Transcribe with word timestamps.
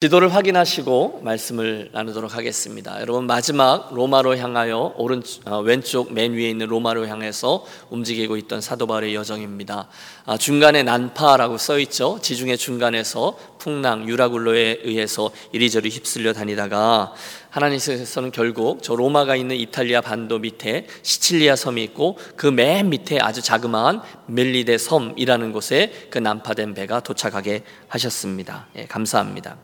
지도를 0.00 0.32
확인하시고 0.32 1.22
말씀을 1.24 1.90
나누도록 1.92 2.36
하겠습니다. 2.36 3.00
여러분 3.00 3.26
마지막 3.26 3.92
로마로 3.92 4.36
향하여 4.36 4.94
오른 4.96 5.24
어, 5.44 5.58
왼쪽 5.58 6.12
맨 6.12 6.34
위에 6.34 6.48
있는 6.48 6.68
로마로 6.68 7.08
향해서 7.08 7.64
움직이고 7.90 8.36
있던 8.36 8.60
사도 8.60 8.86
바울의 8.86 9.16
여정입니다. 9.16 9.88
아, 10.24 10.36
중간에 10.38 10.84
난파라고 10.84 11.58
써 11.58 11.80
있죠. 11.80 12.20
지중해 12.22 12.54
중간에서 12.54 13.36
풍랑 13.58 14.08
유라굴로에 14.08 14.82
의해서 14.84 15.32
이리저리 15.50 15.88
휩쓸려 15.88 16.32
다니다가 16.32 17.12
하나님께서는 17.50 18.30
결국 18.30 18.84
저 18.84 18.94
로마가 18.94 19.34
있는 19.34 19.56
이탈리아 19.56 20.00
반도 20.00 20.38
밑에 20.38 20.86
시칠리아 21.02 21.56
섬이 21.56 21.82
있고 21.82 22.16
그 22.36 22.46
맨 22.52 22.90
밑에 22.90 23.18
아주 23.18 23.42
자그마한 23.42 24.02
멜리데 24.26 24.78
섬이라는 24.78 25.50
곳에 25.50 25.92
그 26.10 26.18
난파된 26.18 26.74
배가 26.74 27.00
도착하게 27.00 27.64
하셨습니다. 27.88 28.68
예, 28.76 28.84
감사합니다. 28.86 29.56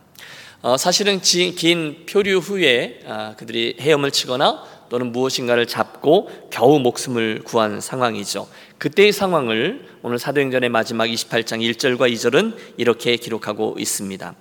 어, 0.65 0.79
사실은 0.79 1.21
긴 1.21 2.07
표류 2.07 2.39
후에 2.39 3.01
아, 3.07 3.35
그들이 3.37 3.77
헤엄을 3.79 4.11
치거나 4.11 4.65
또는 4.89 5.13
무엇인가를 5.13 5.67
잡고 5.67 6.31
겨우 6.51 6.79
목숨을 6.79 7.43
구한 7.45 7.83
상황이죠. 7.83 8.49
그때의 8.79 9.13
상황을 9.13 9.87
오늘 10.01 10.19
사도행전의 10.19 10.71
마지막 10.71 11.05
28장 11.05 11.61
1절과 11.61 12.11
2절은 12.11 12.57
이렇게 12.79 13.17
기록하고 13.17 13.77
있습니다. 13.79 14.35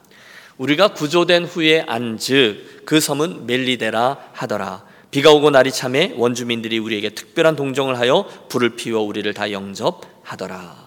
우리가 0.60 0.94
구조된 0.94 1.44
후에 1.44 1.82
안즉 1.82 2.86
그 2.86 3.02
섬은 3.02 3.46
멜리데라 3.46 4.30
하더라. 4.32 4.86
비가 5.12 5.34
오고 5.34 5.50
날이 5.50 5.74
참해 5.74 6.14
원주민들이 6.16 6.80
우리에게 6.80 7.10
특별한 7.10 7.58
동정을 7.58 8.00
하여 8.00 8.26
불을 8.48 8.78
피워 8.78 9.02
우리를 9.02 9.34
다 9.34 9.52
영접하더라. 9.52 10.83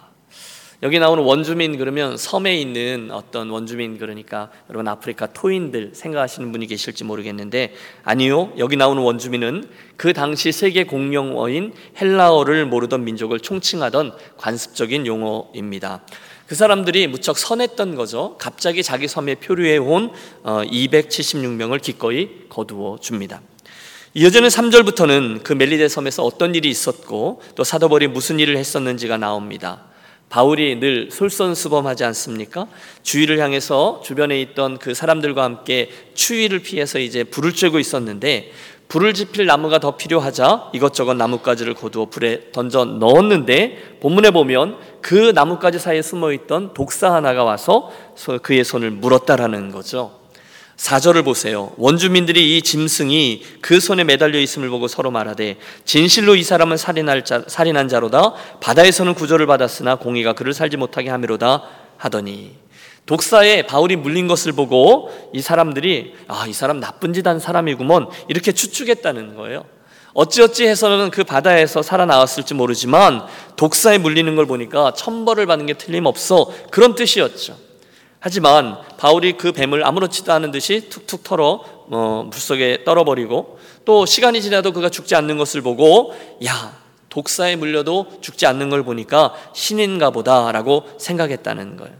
여기 0.82 0.98
나오는 0.98 1.22
원주민 1.22 1.78
그러면 1.78 2.18
섬에 2.18 2.54
있는 2.60 3.10
어떤 3.10 3.48
원주민 3.48 3.98
그러니까 3.98 4.50
여러분 4.68 4.86
아프리카 4.88 5.26
토인들 5.26 5.92
생각하시는 5.94 6.52
분이 6.52 6.66
계실지 6.66 7.04
모르겠는데 7.04 7.74
아니요. 8.04 8.52
여기 8.58 8.76
나오는 8.76 9.02
원주민은 9.02 9.64
그 9.96 10.12
당시 10.12 10.52
세계 10.52 10.84
공용어인 10.84 11.72
헬라어를 11.98 12.66
모르던 12.66 13.04
민족을 13.04 13.40
총칭하던 13.40 14.12
관습적인 14.36 15.06
용어입니다. 15.06 16.02
그 16.46 16.54
사람들이 16.54 17.06
무척 17.08 17.38
선했던 17.38 17.94
거죠. 17.94 18.36
갑자기 18.38 18.82
자기 18.82 19.08
섬에 19.08 19.36
표류해 19.36 19.78
온 19.78 20.12
276명을 20.44 21.74
어, 21.74 21.78
기꺼이 21.82 22.48
거두어 22.50 22.98
줍니다. 23.00 23.40
이어지는 24.12 24.48
3절부터는 24.48 25.42
그 25.42 25.52
멜리데 25.54 25.88
섬에서 25.88 26.22
어떤 26.22 26.54
일이 26.54 26.68
있었고 26.68 27.42
또 27.54 27.64
사도벌이 27.64 28.08
무슨 28.08 28.38
일을 28.38 28.56
했었는지가 28.56 29.16
나옵니다. 29.16 29.84
바울이 30.28 30.80
늘 30.80 31.10
솔선수범하지 31.10 32.04
않습니까? 32.04 32.66
주위를 33.02 33.38
향해서 33.38 34.00
주변에 34.04 34.40
있던 34.42 34.78
그 34.78 34.92
사람들과 34.92 35.44
함께 35.44 35.88
추위를 36.14 36.60
피해서 36.60 36.98
이제 36.98 37.24
불을 37.24 37.52
쬐고 37.52 37.80
있었는데 37.80 38.50
불을 38.88 39.14
지필 39.14 39.46
나무가 39.46 39.78
더 39.78 39.96
필요하자 39.96 40.70
이것저것 40.72 41.14
나뭇가지를 41.14 41.74
거두어 41.74 42.06
불에 42.06 42.52
던져 42.52 42.84
넣었는데 42.84 43.98
본문에 44.00 44.30
보면 44.30 44.78
그 45.00 45.32
나뭇가지 45.34 45.78
사이에 45.78 46.02
숨어 46.02 46.32
있던 46.32 46.74
독사 46.74 47.12
하나가 47.12 47.44
와서 47.44 47.90
그의 48.42 48.64
손을 48.64 48.90
물었다라는 48.90 49.72
거죠. 49.72 50.25
4절을 50.76 51.24
보세요. 51.24 51.72
원주민들이 51.78 52.56
이 52.56 52.62
짐승이 52.62 53.42
그 53.62 53.80
손에 53.80 54.04
매달려 54.04 54.38
있음을 54.38 54.68
보고 54.68 54.88
서로 54.88 55.10
말하되 55.10 55.56
진실로 55.84 56.34
이 56.36 56.42
사람은 56.42 56.76
살인할 56.76 57.24
자, 57.24 57.42
살인한 57.46 57.88
자로다 57.88 58.34
바다에서는 58.60 59.14
구조를 59.14 59.46
받았으나 59.46 59.96
공의가 59.96 60.34
그를 60.34 60.52
살지 60.52 60.76
못하게 60.76 61.08
하미로다 61.10 61.62
하더니 61.96 62.52
독사에 63.06 63.62
바울이 63.62 63.96
물린 63.96 64.26
것을 64.28 64.52
보고 64.52 65.10
이 65.32 65.40
사람들이 65.40 66.14
아 66.28 66.44
이 66.46 66.52
사람 66.52 66.80
나쁜 66.80 67.12
짓 67.12 67.26
한 67.26 67.38
사람이구먼 67.40 68.08
이렇게 68.28 68.52
추측했다는 68.52 69.34
거예요. 69.36 69.64
어찌어찌 70.12 70.66
해서는 70.66 71.10
그 71.10 71.24
바다에서 71.24 71.82
살아나왔을지 71.82 72.54
모르지만 72.54 73.24
독사에 73.56 73.98
물리는 73.98 74.34
걸 74.36 74.46
보니까 74.46 74.92
천벌을 74.94 75.46
받는 75.46 75.66
게 75.66 75.74
틀림없어 75.74 76.50
그런 76.70 76.94
뜻이었죠. 76.94 77.65
하지만 78.26 78.76
바울이 78.96 79.34
그 79.34 79.52
뱀을 79.52 79.86
아무렇지도 79.86 80.32
않은 80.32 80.50
듯이 80.50 80.88
툭툭 80.90 81.22
털어 81.22 81.60
어, 81.88 82.26
물속에 82.28 82.82
떨어버리고 82.82 83.60
또 83.84 84.04
시간이 84.04 84.42
지나도 84.42 84.72
그가 84.72 84.88
죽지 84.88 85.14
않는 85.14 85.38
것을 85.38 85.62
보고 85.62 86.12
야 86.44 86.76
독사에 87.08 87.54
물려도 87.54 88.18
죽지 88.22 88.46
않는 88.46 88.68
걸 88.68 88.82
보니까 88.82 89.32
신인가 89.54 90.10
보다라고 90.10 90.88
생각했다는 90.98 91.76
거예요. 91.76 91.94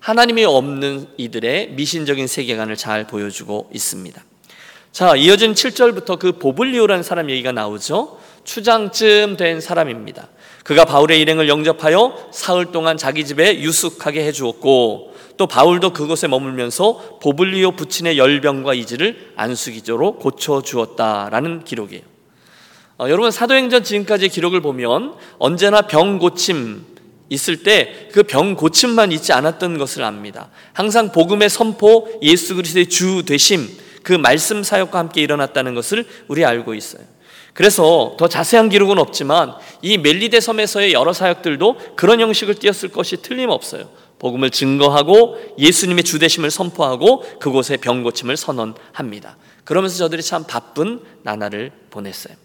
하나님이 0.00 0.44
없는 0.44 1.06
이들의 1.16 1.70
미신적인 1.70 2.26
세계관을 2.26 2.76
잘 2.76 3.06
보여주고 3.06 3.70
있습니다. 3.72 4.22
자, 4.92 5.16
이어진 5.16 5.54
7절부터 5.54 6.18
그 6.18 6.32
보블리오라는 6.32 7.02
사람 7.02 7.30
얘기가 7.30 7.52
나오죠. 7.52 8.18
추장쯤 8.44 9.38
된 9.38 9.62
사람입니다. 9.62 10.28
그가 10.62 10.84
바울의 10.84 11.20
일행을 11.20 11.48
영접하여 11.48 12.28
사흘 12.32 12.66
동안 12.66 12.98
자기 12.98 13.24
집에 13.24 13.60
유숙하게 13.60 14.26
해 14.26 14.32
주었고 14.32 15.09
또 15.40 15.46
바울도 15.46 15.94
그곳에 15.94 16.28
머물면서 16.28 17.18
보블리오 17.22 17.70
부친의 17.72 18.18
열병과 18.18 18.74
이지를 18.74 19.32
안수기조로 19.36 20.16
고쳐 20.16 20.60
주었다라는 20.60 21.64
기록이에요. 21.64 22.02
어, 22.98 23.08
여러분 23.08 23.30
사도행전 23.30 23.82
지금까지 23.82 24.28
기록을 24.28 24.60
보면 24.60 25.14
언제나 25.38 25.80
병 25.80 26.18
고침 26.18 26.84
있을 27.30 27.62
때 27.62 28.10
그 28.12 28.22
병 28.22 28.54
고침만 28.54 29.12
있지 29.12 29.32
않았던 29.32 29.78
것을 29.78 30.04
압니다. 30.04 30.50
항상 30.74 31.10
복음의 31.10 31.48
선포, 31.48 32.06
예수 32.20 32.54
그리스도의 32.54 32.90
주 32.90 33.22
되심, 33.24 33.66
그 34.02 34.12
말씀 34.12 34.62
사역과 34.62 34.98
함께 34.98 35.22
일어났다는 35.22 35.74
것을 35.74 36.04
우리 36.28 36.44
알고 36.44 36.74
있어요. 36.74 37.02
그래서 37.54 38.14
더 38.18 38.28
자세한 38.28 38.68
기록은 38.68 38.98
없지만 38.98 39.54
이 39.80 39.96
멜리데 39.96 40.38
섬에서의 40.40 40.92
여러 40.92 41.14
사역들도 41.14 41.94
그런 41.96 42.20
형식을 42.20 42.56
띄었을 42.56 42.90
것이 42.90 43.22
틀림없어요. 43.22 43.88
복음을 44.20 44.50
증거하고 44.50 45.38
예수님의 45.58 46.04
주대심을 46.04 46.50
선포하고 46.52 47.24
그곳에 47.40 47.76
병 47.76 48.04
고침을 48.04 48.36
선언합니다. 48.36 49.36
그러면서 49.64 49.96
저들이 49.96 50.22
참 50.22 50.44
바쁜 50.44 51.00
나날을 51.22 51.72
보냈어요. 51.90 52.36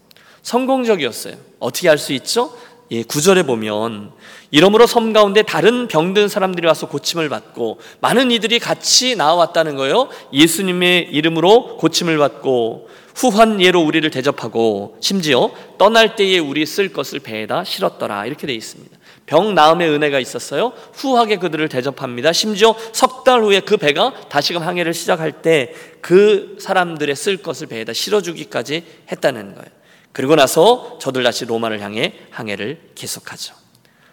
성공적이었어요. 0.42 1.36
어떻게 1.60 1.88
할 1.88 1.98
수 1.98 2.14
있죠? 2.14 2.52
예, 2.92 3.02
구절에 3.04 3.44
보면 3.44 4.12
이러므로 4.52 4.86
섬 4.86 5.12
가운데 5.12 5.42
다른 5.42 5.88
병든 5.88 6.28
사람들이 6.30 6.68
와서 6.68 6.88
고침을 6.88 7.30
받고 7.30 7.80
많은 8.00 8.30
이들이 8.32 8.60
같이 8.60 9.16
나와왔다는 9.16 9.76
거예요. 9.76 10.08
예수님의 10.32 11.10
이름으로 11.12 11.78
고침을 11.78 12.18
받고 12.20 12.88
후한 13.16 13.62
예로 13.62 13.82
우리를 13.82 14.08
대접하고 14.12 14.98
심지어 15.02 15.50
떠날 15.78 16.16
때에 16.16 16.38
우리 16.38 16.66
쓸 16.66 16.94
것을 16.94 17.20
배에다 17.20 17.64
실었더라 17.64 18.28
이렇게 18.28 18.46
되어 18.46 18.56
있습니다. 18.56 18.96
병 19.26 19.56
나음의 19.56 19.90
은혜가 19.90 20.20
있었어요. 20.20 20.74
후하게 20.94 21.38
그들을 21.38 21.68
대접합니다. 21.68 22.32
심지어 22.32 22.76
석 22.94 23.24
달 23.26 23.42
후에 23.42 23.60
그 23.60 23.76
배가 23.78 24.14
다시금 24.30 24.62
항해를 24.62 24.94
시작할 24.94 25.42
때 25.42 25.74
그 26.06 26.58
사람들의 26.60 27.16
쓸 27.16 27.38
것을 27.38 27.66
배에다 27.66 27.92
실어주기까지 27.92 28.84
했다는 29.12 29.56
거예요. 29.56 29.68
그리고 30.12 30.36
나서 30.36 31.00
저들 31.02 31.24
다시 31.24 31.46
로마를 31.46 31.82
향해 31.82 32.14
항해를 32.30 32.92
계속하죠. 32.94 33.56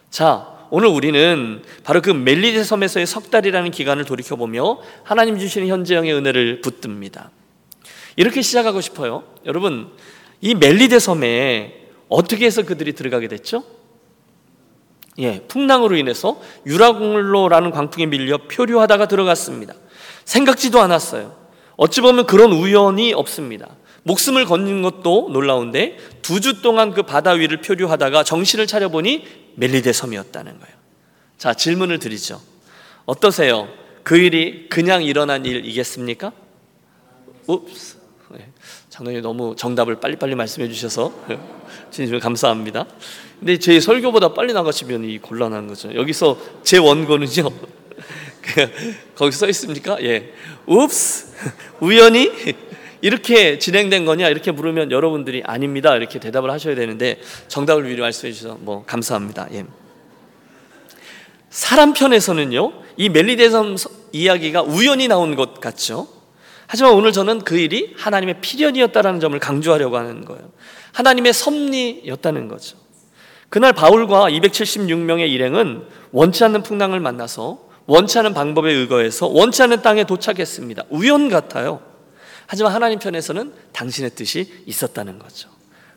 자, 0.08 0.48
오늘 0.70 0.88
우리는 0.88 1.62
바로 1.84 2.00
그 2.00 2.08
멜리데 2.08 2.64
섬에서의 2.64 3.06
석 3.06 3.30
달이라는 3.30 3.72
기간을 3.72 4.06
돌이켜보며 4.06 4.78
하나님 5.04 5.38
주시는 5.38 5.68
현재형의 5.68 6.14
은혜를 6.14 6.62
붙듭니다. 6.62 7.30
이렇게 8.16 8.40
시작하고 8.40 8.80
싶어요. 8.80 9.24
여러분, 9.44 9.90
이 10.40 10.54
멜리데 10.54 10.98
섬에 10.98 11.88
어떻게 12.08 12.46
해서 12.46 12.62
그들이 12.62 12.94
들어가게 12.94 13.28
됐죠? 13.28 13.64
예, 15.18 15.40
풍랑으로 15.46 15.96
인해서 15.96 16.40
유라굴로라는 16.66 17.70
광풍에 17.70 18.06
밀려 18.06 18.38
표류하다가 18.38 19.08
들어갔습니다. 19.08 19.74
생각지도 20.24 20.80
않았어요. 20.80 21.36
어찌 21.76 22.00
보면 22.00 22.26
그런 22.26 22.52
우연이 22.52 23.12
없습니다. 23.12 23.69
목숨을 24.04 24.46
건진 24.46 24.82
것도 24.82 25.28
놀라운데 25.32 25.96
두 26.22 26.40
주 26.40 26.60
동안 26.62 26.92
그 26.92 27.02
바다 27.02 27.32
위를 27.32 27.60
표류하다가 27.60 28.25
정신을 28.25 28.66
차려보니 28.66 29.25
멜리데 29.56 29.92
섬이었다는 29.92 30.58
거예요. 30.58 30.75
자, 31.38 31.54
질문을 31.54 31.98
드리죠. 31.98 32.40
어떠세요? 33.04 33.69
그 34.02 34.16
일이 34.16 34.69
그냥 34.69 35.02
일어난 35.04 35.44
일이겠습니까? 35.44 36.32
읍스. 37.48 38.01
예, 38.38 38.49
장로님 38.88 39.23
너무 39.23 39.55
정답을 39.56 40.00
빨리빨리 40.00 40.34
말씀해 40.34 40.69
주셔서 40.69 41.12
진심으로 41.90 42.20
감사합니다. 42.20 42.87
근데 43.38 43.58
제 43.58 43.81
설교보다 43.81 44.34
빨리 44.34 44.52
나가시면 44.52 45.05
이 45.05 45.19
곤란한 45.19 45.67
거죠. 45.67 45.94
여기서 45.94 46.38
제 46.62 46.79
원고는요. 46.79 47.50
거기 49.14 49.32
써 49.32 49.49
있습니까? 49.49 50.02
예. 50.02 50.32
읍스. 50.69 51.32
우연히 51.81 52.31
이렇게 53.00 53.58
진행된 53.58 54.05
거냐 54.05 54.29
이렇게 54.29 54.52
물으면 54.52 54.93
여러분들이 54.93 55.43
아닙니다 55.44 55.96
이렇게 55.96 56.20
대답을 56.20 56.50
하셔야 56.50 56.76
되는데 56.76 57.20
정답을 57.49 57.82
미리 57.82 58.00
말씀해 58.00 58.32
주셔서 58.32 58.58
뭐 58.61 58.85
감사합니다. 58.87 59.49
예. 59.52 59.67
사람 61.50 61.93
편에서는요, 61.93 62.73
이 62.96 63.11
멜리데섬 63.11 63.76
이야기가 64.12 64.62
우연히 64.62 65.06
나온 65.06 65.37
것 65.37 65.61
같죠. 65.61 66.08
하지만 66.72 66.94
오늘 66.94 67.12
저는 67.12 67.40
그 67.40 67.58
일이 67.58 67.92
하나님의 67.98 68.40
필연이었다는 68.40 69.20
점을 69.20 69.38
강조하려고 69.38 69.98
하는 69.98 70.24
거예요. 70.24 70.50
하나님의 70.92 71.34
섭리였다는 71.34 72.48
거죠. 72.48 72.78
그날 73.50 73.74
바울과 73.74 74.30
276명의 74.30 75.28
일행은 75.28 75.82
원치 76.12 76.42
않는 76.44 76.62
풍랑을 76.62 76.98
만나서 76.98 77.69
원치 77.84 78.19
않은 78.20 78.32
방법에 78.32 78.72
의거해서 78.72 79.26
원치 79.26 79.62
않는 79.62 79.82
땅에 79.82 80.04
도착했습니다. 80.04 80.84
우연 80.88 81.28
같아요. 81.28 81.82
하지만 82.46 82.72
하나님 82.72 82.98
편에서는 82.98 83.52
당신의 83.75 84.12
뜻이 84.12 84.50
있었다는 84.64 85.18
거죠. 85.18 85.50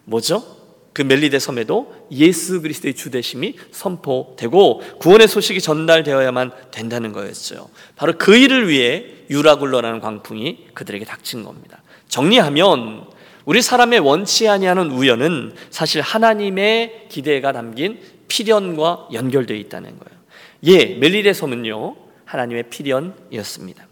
뭐죠? 0.03 0.54
그 0.95 1.01
멜리데 1.01 1.39
섬에도 1.39 1.93
예수 2.09 2.61
그리스도의 2.61 2.93
주대심이 2.93 3.57
선포되고 3.71 4.79
구원의 4.97 5.27
소식이 5.27 5.59
전달되어야만 5.59 6.51
된다는 6.71 7.11
거였죠. 7.11 7.67
바로 7.97 8.13
그 8.17 8.37
일을 8.37 8.69
위해 8.69 9.03
유라굴러라는 9.29 9.99
광풍이 9.99 10.67
그들에게 10.73 11.03
닥친 11.03 11.43
겁니다. 11.43 11.83
정리하면 12.07 13.07
우리 13.43 13.61
사람의 13.61 13.99
원치 13.99 14.47
아니하는 14.47 14.89
우연은 14.89 15.55
사실 15.69 15.99
하나님의 15.99 17.07
기대가 17.09 17.51
담긴 17.51 17.99
필연과 18.29 19.09
연결되어 19.11 19.57
있다는 19.57 19.99
거예요. 19.99 20.19
예, 20.63 20.95
멜리데 20.95 21.33
섬은요 21.33 21.97
하나님의 22.23 22.69
필연이었습니다. 22.69 23.85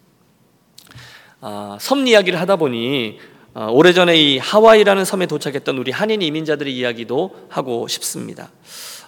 아, 1.42 1.78
섬 1.82 2.08
이야기를 2.08 2.40
하다 2.40 2.56
보니 2.56 3.20
어, 3.20 3.33
오래전에 3.56 4.18
이 4.18 4.38
하와이라는 4.40 5.06
섬에 5.06 5.28
도착했던 5.28 5.78
우리 5.78 5.92
한인 5.92 6.22
이민자들의 6.22 6.76
이야기도 6.76 7.36
하고 7.50 7.88
싶습니다. 7.88 8.52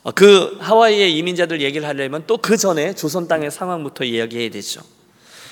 어, 0.03 0.11
그 0.11 0.55
하와이의 0.59 1.17
이민자들 1.17 1.61
얘기를 1.61 1.87
하려면 1.87 2.23
또 2.27 2.37
그 2.37 2.57
전에 2.57 2.93
조선 2.93 3.27
땅의 3.27 3.49
상황부터 3.49 4.03
이야기해야 4.03 4.51
되죠. 4.51 4.81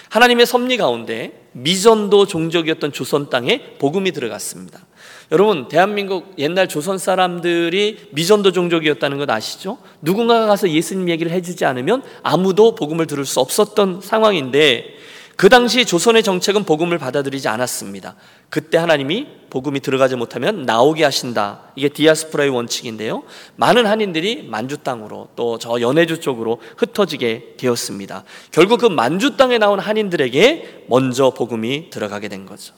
하나님의 0.09 0.45
섭리 0.45 0.77
가운데 0.77 1.47
미전도 1.53 2.27
종족이었던 2.27 2.91
조선 2.91 3.31
땅에 3.31 3.77
복음이 3.79 4.11
들어갔습니다. 4.11 4.85
여러분, 5.31 5.67
대한민국 5.67 6.35
옛날 6.37 6.67
조선 6.67 6.99
사람들이 6.99 8.09
미전도 8.11 8.51
종족이었다는 8.51 9.17
것 9.17 9.27
아시죠? 9.27 9.79
누군가가 10.03 10.45
가서 10.45 10.69
예수님 10.69 11.09
얘기를 11.09 11.31
해주지 11.31 11.65
않으면 11.65 12.03
아무도 12.21 12.75
복음을 12.75 13.07
들을 13.07 13.25
수 13.25 13.39
없었던 13.39 14.01
상황인데 14.01 15.02
그 15.35 15.49
당시 15.49 15.85
조선의 15.85 16.21
정책은 16.23 16.63
복음을 16.63 16.97
받아들이지 16.99 17.47
않았습니다. 17.47 18.15
그때 18.49 18.77
하나님이 18.77 19.27
복음이 19.49 19.79
들어가지 19.79 20.15
못하면 20.15 20.63
나오게 20.63 21.03
하신다. 21.03 21.71
이게 21.75 21.89
디아스포라의 21.89 22.49
원칙인데요. 22.51 23.23
많은 23.55 23.85
한인들이 23.85 24.43
만주 24.43 24.77
땅으로 24.77 25.29
또 25.35 25.57
저 25.59 25.79
연해주 25.81 26.19
쪽으로 26.19 26.61
흩어지게 26.77 27.55
되었습니다. 27.57 28.23
결국 28.51 28.81
그 28.81 28.85
만주 28.85 29.37
땅에 29.37 29.57
나온 29.57 29.79
한인들에게 29.79 30.85
먼저 30.87 31.31
복음이 31.31 31.89
들어가게 31.89 32.27
된 32.27 32.45
거죠. 32.45 32.73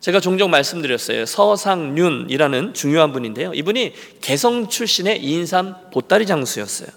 제가 0.00 0.20
종종 0.20 0.50
말씀드렸어요. 0.50 1.26
서상윤이라는 1.26 2.74
중요한 2.74 3.12
분인데요. 3.12 3.52
이분이 3.54 3.94
개성 4.20 4.68
출신의 4.68 5.24
인삼 5.24 5.90
보따리 5.92 6.26
장수였어요. 6.26 6.88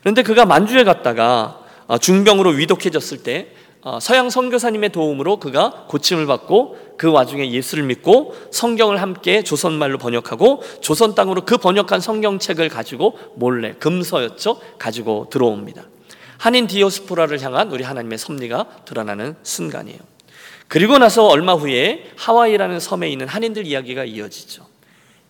그런데 0.00 0.22
그가 0.22 0.44
만주에 0.46 0.82
갔다가 0.82 1.60
어, 1.86 1.98
중병으로 1.98 2.50
위독해졌을 2.50 3.22
때 3.22 3.48
어, 3.48 3.59
서양 4.00 4.28
선교사님의 4.28 4.90
도움으로 4.90 5.38
그가 5.38 5.86
고침을 5.88 6.26
받고 6.26 6.96
그 6.98 7.10
와중에 7.10 7.50
예수를 7.50 7.84
믿고 7.84 8.34
성경을 8.50 9.00
함께 9.00 9.42
조선말로 9.42 9.96
번역하고 9.96 10.62
조선 10.82 11.14
땅으로 11.14 11.46
그 11.46 11.56
번역한 11.56 12.00
성경책을 12.00 12.68
가지고 12.68 13.18
몰래 13.36 13.72
금서였죠 13.72 14.60
가지고 14.78 15.28
들어옵니다. 15.30 15.84
한인 16.36 16.66
디오스포라를 16.66 17.42
향한 17.42 17.70
우리 17.70 17.84
하나님의 17.84 18.18
섭리가 18.18 18.84
드러나는 18.84 19.36
순간이에요. 19.42 19.98
그리고 20.68 20.98
나서 20.98 21.26
얼마 21.26 21.54
후에 21.54 22.10
하와이라는 22.16 22.80
섬에 22.80 23.10
있는 23.10 23.28
한인들 23.28 23.66
이야기가 23.66 24.04
이어지죠. 24.04 24.66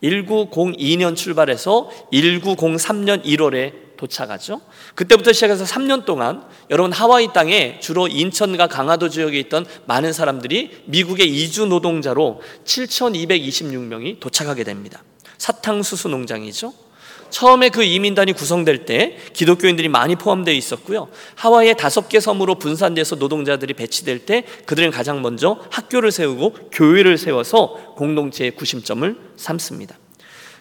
1902년 0.03 1.17
출발해서 1.17 1.91
1903년 2.13 3.25
1월에 3.25 3.90
도착하죠. 4.01 4.63
그때부터 4.95 5.33
시작해서 5.33 5.65
3년 5.65 6.07
동안 6.07 6.43
여러분 6.71 6.91
하와이 6.91 7.33
땅에 7.35 7.79
주로 7.81 8.09
인천과 8.09 8.67
강화도 8.67 9.11
지역에 9.11 9.39
있던 9.41 9.67
많은 9.85 10.15
사람들이 10.15 10.85
미국의 10.87 11.29
이주 11.29 11.67
노동자로 11.67 12.41
7,226명이 12.65 14.19
도착하게 14.19 14.65
됩니다. 14.65 15.05
사탕수수 15.37 16.09
농장이죠. 16.09 16.73
처음에 17.29 17.69
그 17.69 17.85
이민단이 17.85 18.33
구성될 18.33 18.87
때 18.87 19.17
기독교인들이 19.35 19.89
많이 19.89 20.17
포함되어 20.17 20.53
있었고요. 20.55 21.09
하와이의 21.37 21.77
다섯 21.77 22.09
개 22.09 22.19
섬으로 22.19 22.57
분산돼서 22.57 23.17
노동자들이 23.17 23.75
배치될 23.75 24.21
때 24.27 24.45
그들은 24.67 24.91
가장 24.91 25.23
먼저 25.23 25.61
학교를 25.71 26.11
세우고 26.11 26.71
교회를 26.73 27.19
세워서 27.19 27.95
공동체의 27.97 28.53
구심점을 28.53 29.17
삼습니다. 29.37 29.97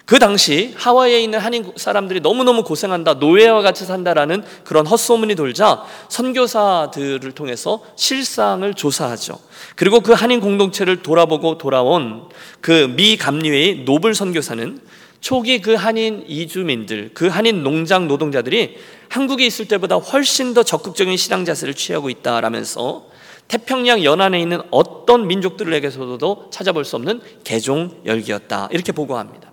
그 0.10 0.18
당시 0.18 0.74
하와이에 0.76 1.22
있는 1.22 1.38
한인 1.38 1.72
사람들이 1.76 2.22
너무너무 2.22 2.64
고생한다, 2.64 3.14
노예와 3.14 3.62
같이 3.62 3.86
산다라는 3.86 4.44
그런 4.64 4.88
헛소문이 4.88 5.36
돌자 5.36 5.84
선교사들을 6.08 7.32
통해서 7.34 7.84
실상을 7.96 8.74
조사하죠. 8.74 9.38
그리고 9.76 10.00
그 10.00 10.14
한인 10.14 10.40
공동체를 10.40 11.04
돌아보고 11.04 11.60
돌아온 11.60 12.24
그 12.60 12.88
미 12.88 13.18
감리회의 13.18 13.84
노블 13.86 14.16
선교사는 14.16 14.80
초기 15.22 15.62
그 15.62 15.76
한인 15.76 16.26
이주민들, 16.28 17.12
그 17.14 17.28
한인 17.28 17.62
농장 17.62 18.08
노동자들이 18.08 18.78
한국에 19.10 19.46
있을 19.46 19.68
때보다 19.68 19.98
훨씬 19.98 20.56
더 20.56 20.64
적극적인 20.64 21.18
신앙 21.18 21.46
자세를 21.46 21.76
취하고 21.76 22.10
있다라면서 22.10 23.06
태평양 23.48 24.04
연안에 24.04 24.42
있는 24.42 24.60
어떤 24.72 25.28
민족들에게서도 25.28 26.48
찾아볼 26.50 26.84
수 26.84 26.96
없는 26.96 27.22
개종 27.44 27.92
열기였다. 28.08 28.70
이렇게 28.72 28.92
보고합니다. 28.92 29.49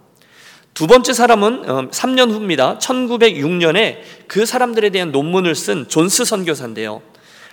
두 0.76 0.86
번째 0.86 1.14
사람은 1.14 1.62
3년 1.90 2.28
어, 2.28 2.32
후입니다. 2.34 2.76
1906년에 2.78 3.96
그 4.26 4.44
사람들에 4.44 4.90
대한 4.90 5.10
논문을 5.10 5.54
쓴 5.54 5.88
존스 5.88 6.26
선교사인데요. 6.26 7.00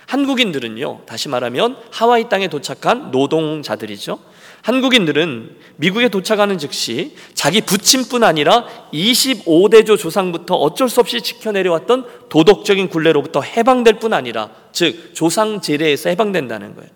한국인들은요, 0.04 1.00
다시 1.06 1.30
말하면 1.30 1.78
하와이 1.90 2.28
땅에 2.28 2.48
도착한 2.48 3.10
노동자들이죠. 3.12 4.18
한국인들은 4.60 5.56
미국에 5.76 6.10
도착하는 6.10 6.58
즉시 6.58 7.16
자기 7.32 7.62
부친뿐 7.62 8.24
아니라 8.24 8.66
25대조 8.92 9.98
조상부터 9.98 10.56
어쩔 10.56 10.90
수 10.90 11.00
없이 11.00 11.22
지켜내려왔던 11.22 12.28
도덕적인 12.28 12.90
굴레로부터 12.90 13.40
해방될 13.40 14.00
뿐 14.00 14.12
아니라 14.12 14.50
즉 14.72 15.14
조상 15.14 15.62
제례에서 15.62 16.10
해방된다는 16.10 16.74
거예요. 16.74 16.90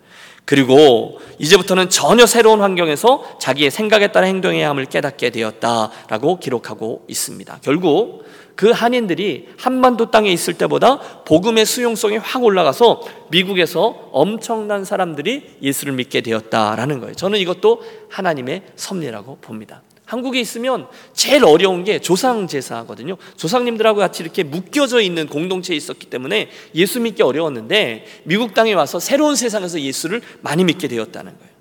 그리고 0.48 1.20
이제부터는 1.38 1.90
전혀 1.90 2.24
새로운 2.24 2.62
환경에서 2.62 3.37
자기의 3.38 3.70
생각에 3.70 4.12
따라 4.12 4.26
행동해야 4.28 4.70
함을 4.70 4.87
깨닫게 4.87 5.28
되었다라고 5.28 6.38
기록하고 6.38 7.04
있습니다. 7.06 7.58
결국 7.61 8.25
그 8.56 8.70
한인들이 8.70 9.49
한반도 9.58 10.11
땅에 10.11 10.32
있을 10.32 10.54
때보다 10.54 11.00
복음의 11.26 11.66
수용성이 11.66 12.16
확 12.16 12.42
올라가서 12.42 13.02
미국에서 13.28 14.08
엄청난 14.11 14.87
사람들이 14.87 15.58
예수를 15.61 15.92
믿게 15.92 16.23
되었다라는 16.23 17.00
거예요. 17.00 17.14
저는 17.14 17.38
이것도 17.40 17.82
하나님의 18.08 18.62
섭리라고 18.75 19.37
봅니다. 19.42 19.82
한국에 20.08 20.40
있으면 20.40 20.86
제일 21.12 21.44
어려운 21.44 21.84
게 21.84 21.98
조상 21.98 22.46
제사거든요. 22.46 23.18
조상님들하고 23.36 23.98
같이 23.98 24.22
이렇게 24.22 24.42
묶여져 24.42 25.02
있는 25.02 25.26
공동체에 25.26 25.76
있었기 25.76 26.06
때문에 26.06 26.48
예수 26.74 26.98
믿기 26.98 27.22
어려웠는데 27.22 28.06
미국 28.24 28.54
땅에 28.54 28.72
와서 28.72 29.00
새로운 29.00 29.36
세상에서 29.36 29.82
예수를 29.82 30.22
많이 30.40 30.64
믿게 30.64 30.88
되었다는 30.88 31.36
거예요. 31.38 31.52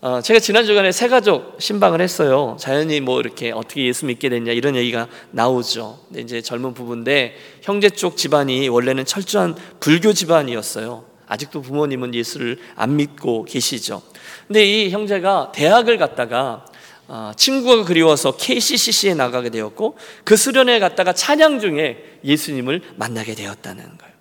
어, 0.00 0.22
제가 0.22 0.40
지난 0.40 0.64
주간에 0.64 0.92
세 0.92 1.08
가족 1.08 1.58
신방을 1.60 2.00
했어요. 2.00 2.56
자연히 2.58 3.00
뭐 3.00 3.20
이렇게 3.20 3.50
어떻게 3.50 3.86
예수 3.86 4.06
믿게 4.06 4.30
됐냐 4.30 4.52
이런 4.52 4.74
얘기가 4.74 5.06
나오죠. 5.30 6.00
근데 6.08 6.22
이제 6.22 6.40
젊은 6.40 6.72
부부인데 6.72 7.36
형제 7.60 7.90
쪽 7.90 8.16
집안이 8.16 8.70
원래는 8.70 9.04
철저한 9.04 9.56
불교 9.78 10.14
집안이었어요. 10.14 11.04
아직도 11.26 11.60
부모님은 11.60 12.14
예수를 12.14 12.58
안 12.76 12.96
믿고 12.96 13.44
계시죠. 13.44 14.00
근데 14.46 14.64
이 14.64 14.90
형제가 14.90 15.52
대학을 15.54 15.98
갔다가 15.98 16.64
아, 16.66 16.71
친구가 17.36 17.84
그리워서 17.84 18.36
KCCC에 18.36 19.14
나가게 19.14 19.50
되었고 19.50 19.96
그 20.24 20.36
수련회 20.36 20.78
갔다가 20.78 21.12
찬양 21.12 21.60
중에 21.60 22.18
예수님을 22.24 22.80
만나게 22.96 23.34
되었다는 23.34 23.82
거예요. 23.82 24.12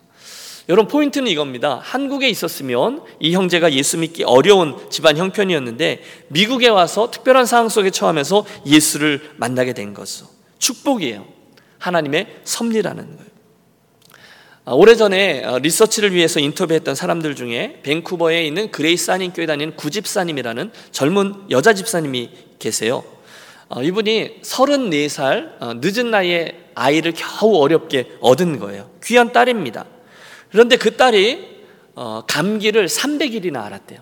여러분 0.69 0.87
포인트는 0.87 1.29
이겁니다. 1.29 1.79
한국에 1.83 2.29
있었으면 2.29 3.03
이 3.19 3.33
형제가 3.33 3.73
예수 3.73 3.97
믿기 3.97 4.23
어려운 4.23 4.77
집안 4.89 5.17
형편이었는데 5.17 6.01
미국에 6.29 6.67
와서 6.69 7.11
특별한 7.11 7.45
상황 7.45 7.69
속에 7.69 7.89
처하면서 7.89 8.45
예수를 8.65 9.31
만나게 9.37 9.73
된 9.73 9.93
거죠. 9.93 10.27
축복이에요. 10.59 11.25
하나님의 11.79 12.27
섭리라는 12.43 13.17
거예요. 13.17 13.31
아, 14.63 14.73
오래전에 14.73 15.43
어, 15.43 15.57
리서치를 15.57 16.13
위해서 16.13 16.39
인터뷰했던 16.39 16.93
사람들 16.93 17.35
중에 17.35 17.79
밴쿠버에 17.81 18.45
있는 18.45 18.69
그레이스 18.69 19.09
한인 19.09 19.33
교회 19.33 19.47
다니는 19.47 19.75
구집사님이라는 19.75 20.71
젊은 20.91 21.49
여자 21.49 21.73
집사님이 21.73 22.29
계세요. 22.61 23.03
어, 23.67 23.81
이분이 23.81 24.41
34살 24.43 25.51
어, 25.59 25.73
늦은 25.75 26.11
나이에 26.11 26.59
아이를 26.75 27.13
겨우 27.15 27.57
어렵게 27.57 28.17
얻은 28.21 28.59
거예요. 28.59 28.89
귀한 29.03 29.33
딸입니다. 29.33 29.85
그런데 30.51 30.77
그 30.77 30.95
딸이 30.95 31.49
어, 31.95 32.23
감기를 32.27 32.87
300일이나 32.87 33.63
앓았대요. 33.63 33.99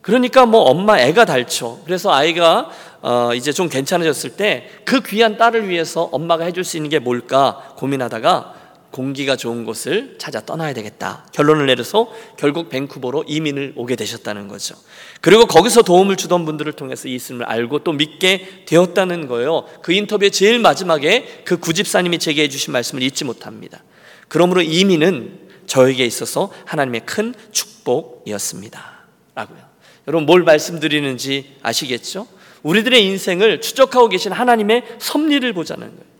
그러니까 0.00 0.46
뭐 0.46 0.62
엄마 0.62 0.98
애가 0.98 1.24
닳죠. 1.26 1.80
그래서 1.84 2.12
아이가 2.12 2.70
어 3.02 3.30
이제 3.34 3.52
좀 3.52 3.68
괜찮아졌을 3.68 4.30
때 4.30 4.68
그 4.84 5.00
귀한 5.02 5.36
딸을 5.38 5.68
위해서 5.68 6.02
엄마가 6.12 6.44
해줄 6.44 6.64
수 6.64 6.76
있는 6.76 6.90
게 6.90 6.98
뭘까 6.98 7.74
고민하다가 7.78 8.54
공기가 8.92 9.34
좋은 9.36 9.64
곳을 9.64 10.16
찾아 10.18 10.40
떠나야 10.40 10.74
되겠다. 10.74 11.26
결론을 11.32 11.66
내려서 11.66 12.12
결국 12.36 12.68
밴쿠버로 12.68 13.24
이민을 13.26 13.72
오게 13.74 13.96
되셨다는 13.96 14.48
거죠. 14.48 14.76
그리고 15.20 15.46
거기서 15.46 15.82
도움을 15.82 16.16
주던 16.16 16.44
분들을 16.44 16.72
통해서 16.74 17.08
이 17.08 17.14
있음을 17.14 17.44
알고 17.44 17.80
또 17.80 17.92
믿게 17.92 18.64
되었다는 18.66 19.26
거예요. 19.26 19.66
그 19.82 19.92
인터뷰의 19.92 20.30
제일 20.30 20.60
마지막에 20.60 21.42
그 21.44 21.58
구집사님이 21.58 22.18
제게 22.18 22.42
해주신 22.44 22.72
말씀을 22.72 23.02
잊지 23.02 23.24
못합니다. 23.24 23.82
그러므로 24.28 24.62
이민은 24.62 25.40
저에게 25.66 26.04
있어서 26.04 26.52
하나님의 26.66 27.02
큰 27.06 27.34
축복이었습니다. 27.50 28.92
라고요. 29.34 29.58
여러분 30.06 30.26
뭘 30.26 30.42
말씀드리는지 30.42 31.56
아시겠죠? 31.62 32.26
우리들의 32.62 33.04
인생을 33.04 33.60
추적하고 33.60 34.08
계신 34.08 34.32
하나님의 34.32 34.84
섭리를 34.98 35.50
보자는 35.52 35.88
거예요. 35.88 36.11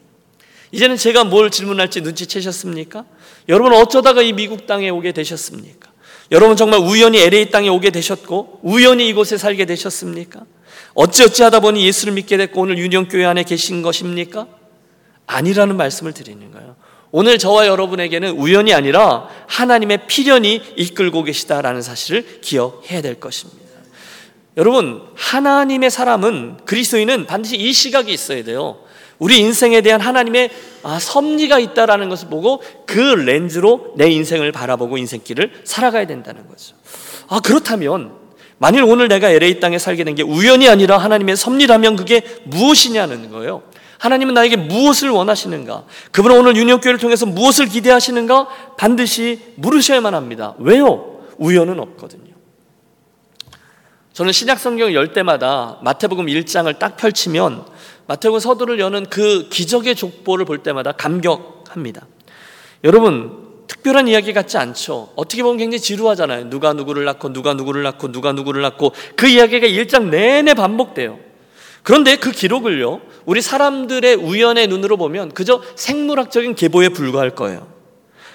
이제는 0.72 0.96
제가 0.96 1.24
뭘 1.24 1.50
질문할지 1.50 2.00
눈치채셨습니까? 2.00 3.04
여러분 3.48 3.74
어쩌다가 3.74 4.22
이 4.22 4.32
미국 4.32 4.66
땅에 4.66 4.88
오게 4.88 5.12
되셨습니까? 5.12 5.92
여러분 6.30 6.56
정말 6.56 6.80
우연히 6.80 7.20
LA 7.20 7.50
땅에 7.50 7.68
오게 7.68 7.90
되셨고 7.90 8.60
우연히 8.62 9.08
이곳에 9.08 9.36
살게 9.36 9.66
되셨습니까? 9.66 10.40
어찌어찌 10.94 11.42
하다 11.42 11.60
보니 11.60 11.86
예수를 11.86 12.14
믿게 12.14 12.38
됐고 12.38 12.62
오늘 12.62 12.78
유년교회 12.78 13.24
안에 13.24 13.44
계신 13.44 13.82
것입니까? 13.82 14.46
아니라는 15.26 15.76
말씀을 15.76 16.12
드리는 16.12 16.50
거예요. 16.50 16.76
오늘 17.10 17.38
저와 17.38 17.66
여러분에게는 17.66 18.30
우연이 18.30 18.72
아니라 18.72 19.28
하나님의 19.46 20.06
필연이 20.06 20.62
이끌고 20.76 21.24
계시다라는 21.24 21.82
사실을 21.82 22.40
기억해야 22.40 23.02
될 23.02 23.20
것입니다. 23.20 23.60
여러분, 24.56 25.02
하나님의 25.14 25.90
사람은 25.90 26.64
그리스도인은 26.64 27.26
반드시 27.26 27.56
이 27.56 27.72
시각이 27.72 28.12
있어야 28.12 28.42
돼요. 28.44 28.80
우리 29.18 29.38
인생에 29.38 29.80
대한 29.80 30.00
하나님의 30.00 30.50
아, 30.82 30.98
섭리가 30.98 31.58
있다라는 31.58 32.08
것을 32.08 32.28
보고 32.28 32.62
그 32.86 32.98
렌즈로 32.98 33.94
내 33.96 34.10
인생을 34.10 34.52
바라보고 34.52 34.98
인생길을 34.98 35.62
살아가야 35.64 36.06
된다는 36.06 36.48
거죠. 36.48 36.74
아, 37.28 37.40
그렇다면 37.40 38.12
만일 38.58 38.82
오늘 38.84 39.08
내가 39.08 39.30
LA 39.30 39.60
땅에 39.60 39.78
살게 39.78 40.04
된 40.04 40.14
게 40.14 40.22
우연이 40.22 40.68
아니라 40.68 40.98
하나님의 40.98 41.36
섭리라면 41.36 41.96
그게 41.96 42.22
무엇이냐는 42.44 43.30
거예요. 43.30 43.62
하나님은 43.98 44.34
나에게 44.34 44.56
무엇을 44.56 45.10
원하시는가? 45.10 45.84
그분은 46.10 46.36
오늘 46.36 46.56
윤영교회를 46.56 46.98
통해서 46.98 47.24
무엇을 47.24 47.66
기대하시는가? 47.66 48.48
반드시 48.76 49.40
물으셔야만 49.56 50.14
합니다. 50.14 50.54
왜요? 50.58 51.20
우연은 51.38 51.78
없거든요. 51.78 52.32
저는 54.12 54.32
신약 54.32 54.58
성경을 54.58 54.94
열 54.94 55.12
때마다 55.12 55.78
마태복음 55.82 56.26
1장을 56.26 56.78
딱 56.78 56.96
펼치면 56.96 57.64
마태복음 58.06 58.40
서두를 58.40 58.78
여는 58.78 59.06
그 59.10 59.48
기적의 59.48 59.94
족보를 59.94 60.44
볼 60.44 60.58
때마다 60.62 60.92
감격합니다. 60.92 62.06
여러분 62.84 63.42
특별한 63.68 64.08
이야기 64.08 64.32
같지 64.32 64.58
않죠. 64.58 65.12
어떻게 65.16 65.42
보면 65.42 65.58
굉장히 65.58 65.80
지루하잖아요. 65.80 66.50
누가 66.50 66.72
누구를 66.72 67.04
낳고 67.04 67.32
누가 67.32 67.54
누구를 67.54 67.82
낳고 67.82 68.12
누가 68.12 68.32
누구를 68.32 68.62
낳고 68.62 68.92
그 69.16 69.26
이야기가 69.26 69.66
1장 69.66 70.10
내내 70.10 70.54
반복돼요. 70.54 71.18
그런데 71.82 72.16
그 72.16 72.30
기록을요. 72.30 73.00
우리 73.24 73.40
사람들의 73.40 74.14
우연의 74.16 74.68
눈으로 74.68 74.96
보면 74.96 75.32
그저 75.32 75.62
생물학적인 75.74 76.54
계보에 76.54 76.90
불과할 76.90 77.30
거예요. 77.30 77.66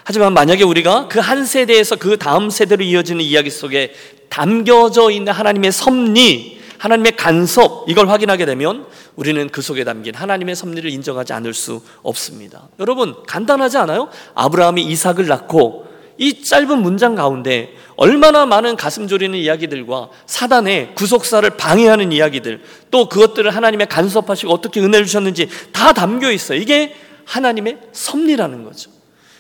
하지만 0.04 0.34
만약에 0.34 0.64
우리가 0.64 1.08
그 1.10 1.20
한 1.20 1.46
세대에서 1.46 1.98
그 1.98 2.18
다음 2.18 2.50
세대로 2.50 2.84
이어지는 2.84 3.22
이야기 3.22 3.50
속에 3.50 3.94
담겨져 4.30 5.12
있는 5.12 5.34
하나님의 5.34 5.72
섭리, 5.72 6.57
하나님의 6.78 7.16
간섭 7.16 7.90
이걸 7.90 8.10
확인하게 8.10 8.46
되면 8.46 8.86
우리는 9.16 9.50
그 9.50 9.62
속에 9.62 9.84
담긴 9.84 10.16
하나님의 10.16 10.56
섭리를 10.56 10.90
인정하지 10.90 11.34
않을 11.34 11.54
수 11.54 11.82
없습니다. 12.04 12.70
여러분 12.80 13.16
간단하지 13.28 13.78
않아요? 13.78 14.10
아브라함이 14.36 14.84
이삭을 14.84 15.28
낳고 15.28 15.88
이 16.18 16.44
짧은 16.44 16.82
문장 16.82 17.16
가운데 17.16 17.76
얼마나 17.96 18.46
많은 18.46 18.76
가슴 18.76 19.08
졸이는 19.08 19.38
이야기들과 19.38 20.10
사단의 20.26 20.96
구속사를 20.96 21.48
방해하는 21.52 22.12
이야기들 22.12 22.62
또 22.92 23.08
그것들을 23.10 23.50
하나님의 23.56 23.88
간섭하시고 23.88 24.52
어떻게 24.52 24.80
은혜를 24.80 25.06
주셨는지 25.06 25.50
다 25.72 25.94
담겨 25.94 26.32
있어요. 26.32 26.60
이게 26.60 26.96
하나님의 27.26 27.80
섭리라는 27.92 28.64
거죠. 28.64 28.92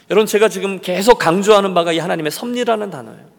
여러분 0.09 0.25
제가 0.25 0.49
지금 0.49 0.79
계속 0.79 1.19
강조하는 1.19 1.73
바가 1.73 1.91
이 1.93 1.99
하나님의 1.99 2.31
섭리라는 2.31 2.89
단어예요. 2.89 3.36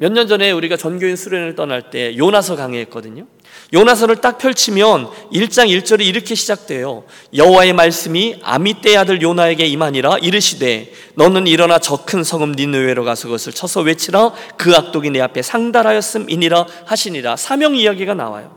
몇 0.00 0.12
년 0.12 0.28
전에 0.28 0.52
우리가 0.52 0.76
전교인 0.76 1.16
수련을 1.16 1.56
떠날 1.56 1.90
때 1.90 2.16
요나서 2.16 2.54
강의했거든요. 2.54 3.26
요나서를 3.72 4.16
딱 4.16 4.38
펼치면 4.38 5.08
1장 5.32 5.68
1절이 5.68 6.02
이렇게 6.06 6.36
시작돼요. 6.36 7.02
여호와의 7.34 7.72
말씀이 7.72 8.38
아미떼 8.44 8.96
아들 8.96 9.20
요나에게 9.20 9.66
임하니라 9.66 10.18
이르시되 10.18 10.92
너는 11.14 11.48
일어나 11.48 11.80
저 11.80 12.04
큰 12.06 12.22
성읍 12.22 12.50
니느웨로 12.50 13.04
가서 13.04 13.26
그것을 13.26 13.52
쳐서 13.52 13.80
외치라 13.80 14.32
그 14.56 14.72
악독이 14.72 15.10
내 15.10 15.20
앞에 15.20 15.42
상달하였음이니라 15.42 16.66
하시니라 16.86 17.36
사명 17.36 17.74
이야기가 17.74 18.14
나와요. 18.14 18.56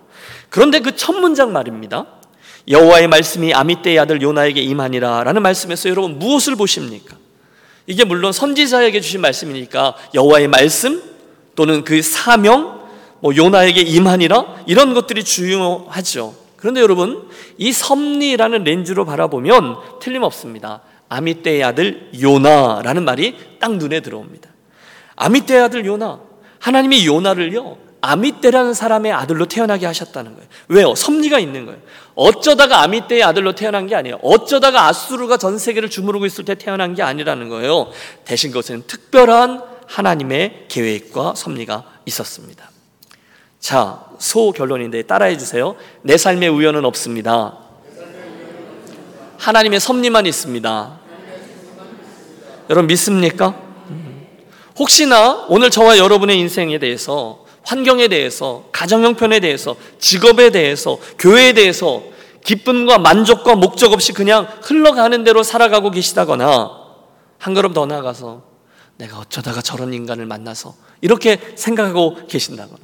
그런데 0.49 0.79
그 0.79 0.95
첫 0.95 1.13
문장 1.13 1.51
말입니다. 1.51 2.05
여호와의 2.67 3.07
말씀이 3.07 3.51
아미떼의 3.53 3.97
아들 3.97 4.21
요나에게 4.21 4.61
임하니라라는 4.61 5.41
말씀에서 5.41 5.89
여러분 5.89 6.19
무엇을 6.19 6.55
보십니까? 6.55 7.17
이게 7.87 8.03
물론 8.05 8.31
선지자에게 8.31 9.01
주신 9.01 9.21
말씀이니까 9.21 9.95
여호와의 10.13 10.47
말씀 10.47 11.10
또는 11.61 11.83
그 11.83 12.01
사명, 12.01 12.81
뭐 13.19 13.35
요나에게 13.35 13.81
임하니라 13.81 14.63
이런 14.65 14.95
것들이 14.95 15.23
중요하죠. 15.23 16.33
그런데 16.55 16.81
여러분 16.81 17.29
이 17.59 17.71
섭리라는 17.71 18.63
렌즈로 18.63 19.05
바라보면 19.05 19.99
틀림없습니다. 19.99 20.81
아미떼의 21.07 21.63
아들 21.63 22.09
요나라는 22.19 23.05
말이 23.05 23.37
딱 23.59 23.75
눈에 23.75 23.99
들어옵니다. 23.99 24.49
아미떼의 25.17 25.61
아들 25.61 25.85
요나 25.85 26.19
하나님이 26.57 27.05
요나를요 27.05 27.77
아미떼라는 28.01 28.73
사람의 28.73 29.11
아들로 29.11 29.45
태어나게 29.45 29.85
하셨다는 29.85 30.33
거예요. 30.33 30.47
왜요? 30.69 30.95
섭리가 30.95 31.37
있는 31.37 31.67
거예요. 31.67 31.79
어쩌다가 32.15 32.81
아미떼의 32.81 33.21
아들로 33.21 33.53
태어난 33.53 33.85
게 33.85 33.93
아니에요. 33.93 34.17
어쩌다가 34.23 34.87
아수르가 34.87 35.37
전 35.37 35.59
세계를 35.59 35.91
주무르고 35.91 36.25
있을 36.25 36.43
때 36.43 36.55
태어난 36.55 36.95
게 36.95 37.03
아니라는 37.03 37.49
거예요. 37.49 37.91
대신 38.25 38.49
그것은 38.49 38.81
특별한 38.87 39.70
하나님의 39.91 40.65
계획과 40.69 41.33
섭리가 41.35 41.83
있었습니다. 42.05 42.69
자, 43.59 44.05
소 44.19 44.51
결론인데 44.51 45.03
따라해 45.03 45.37
주세요. 45.37 45.75
내 46.01 46.17
삶의 46.17 46.49
우연은 46.49 46.85
없습니다. 46.85 47.57
하나님의 49.37 49.79
섭리만 49.79 50.25
있습니다. 50.25 50.99
여러분 52.69 52.87
믿습니까? 52.87 53.55
혹시나 54.79 55.45
오늘 55.49 55.69
저와 55.69 55.97
여러분의 55.97 56.39
인생에 56.39 56.79
대해서 56.79 57.45
환경에 57.63 58.07
대해서 58.07 58.63
가정 58.71 59.03
형편에 59.03 59.41
대해서 59.41 59.75
직업에 59.99 60.51
대해서 60.51 60.97
교회에 61.19 61.53
대해서 61.53 62.01
기쁨과 62.45 62.97
만족과 62.97 63.55
목적 63.55 63.91
없이 63.91 64.13
그냥 64.13 64.47
흘러가는 64.61 65.23
대로 65.23 65.43
살아가고 65.43 65.91
계시다거나 65.91 66.71
한 67.37 67.53
걸음 67.53 67.73
더 67.73 67.85
나아가서 67.85 68.50
내가 69.01 69.17
어쩌다가 69.17 69.61
저런 69.61 69.95
인간을 69.95 70.27
만나서 70.27 70.75
이렇게 71.01 71.39
생각하고 71.55 72.27
계신다거나 72.27 72.81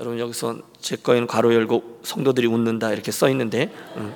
여러분 0.00 0.18
여기서 0.18 0.58
제 0.80 0.96
거에는 0.96 1.28
괄호 1.28 1.54
열고 1.54 2.00
성도들이 2.02 2.48
웃는다 2.48 2.92
이렇게 2.92 3.12
써 3.12 3.30
있는데 3.30 3.72
음. 3.96 4.12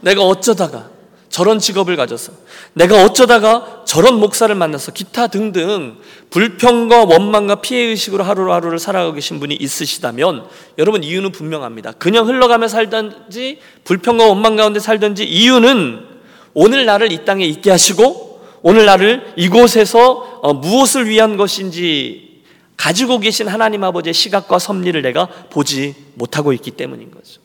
내가 0.00 0.22
어쩌다가 0.22 0.88
저런 1.28 1.58
직업을 1.58 1.96
가져서 1.96 2.32
내가 2.72 3.04
어쩌다가 3.04 3.82
저런 3.84 4.18
목사를 4.18 4.54
만나서 4.54 4.92
기타 4.92 5.26
등등 5.26 5.98
불평과 6.30 7.04
원망과 7.04 7.56
피해 7.56 7.82
의식으로 7.82 8.24
하루하루를 8.24 8.78
살아가고 8.78 9.12
계신 9.12 9.40
분이 9.40 9.54
있으시다면 9.54 10.46
여러분 10.78 11.02
이유는 11.02 11.32
분명합니다. 11.32 11.92
그냥 11.92 12.26
흘러가며 12.26 12.68
살든지 12.68 13.58
불평과 13.84 14.26
원망 14.28 14.56
가운데 14.56 14.80
살든지 14.80 15.24
이유는 15.24 16.06
오늘 16.54 16.86
나를 16.86 17.12
이 17.12 17.24
땅에 17.26 17.44
있게 17.44 17.70
하시고 17.70 18.33
오늘 18.66 18.86
나를 18.86 19.34
이곳에서 19.36 20.40
어, 20.40 20.54
무엇을 20.54 21.06
위한 21.06 21.36
것인지 21.36 22.40
가지고 22.78 23.18
계신 23.18 23.46
하나님 23.46 23.84
아버지의 23.84 24.14
시각과 24.14 24.58
섭리를 24.58 25.02
내가 25.02 25.26
보지 25.50 25.94
못하고 26.14 26.54
있기 26.54 26.70
때문인 26.70 27.10
거죠. 27.10 27.42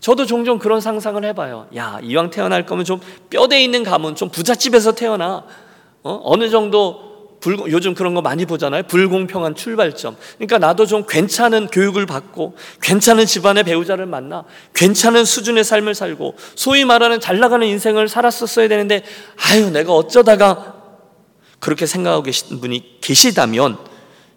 저도 0.00 0.26
종종 0.26 0.58
그런 0.58 0.82
상상을 0.82 1.24
해봐요. 1.24 1.68
야, 1.74 1.98
이왕 2.02 2.28
태어날 2.28 2.66
거면 2.66 2.84
좀 2.84 3.00
뼈대 3.30 3.62
있는 3.64 3.82
가문, 3.82 4.14
좀 4.14 4.28
부잣집에서 4.28 4.92
태어나. 4.92 5.46
어? 6.02 6.20
어느 6.22 6.50
정도 6.50 7.11
불, 7.42 7.58
요즘 7.70 7.92
그런 7.94 8.14
거 8.14 8.22
많이 8.22 8.46
보잖아요. 8.46 8.84
불공평한 8.84 9.54
출발점. 9.54 10.16
그러니까 10.36 10.58
나도 10.58 10.86
좀 10.86 11.04
괜찮은 11.06 11.66
교육을 11.66 12.06
받고, 12.06 12.56
괜찮은 12.80 13.26
집안의 13.26 13.64
배우자를 13.64 14.06
만나, 14.06 14.44
괜찮은 14.74 15.24
수준의 15.24 15.64
삶을 15.64 15.94
살고, 15.94 16.36
소위 16.54 16.84
말하는 16.84 17.20
잘 17.20 17.40
나가는 17.40 17.66
인생을 17.66 18.08
살았었어야 18.08 18.68
되는데, 18.68 19.02
아유, 19.50 19.70
내가 19.70 19.92
어쩌다가 19.92 20.76
그렇게 21.58 21.84
생각하고 21.84 22.22
계신 22.22 22.60
분이 22.60 23.00
계시다면, 23.00 23.76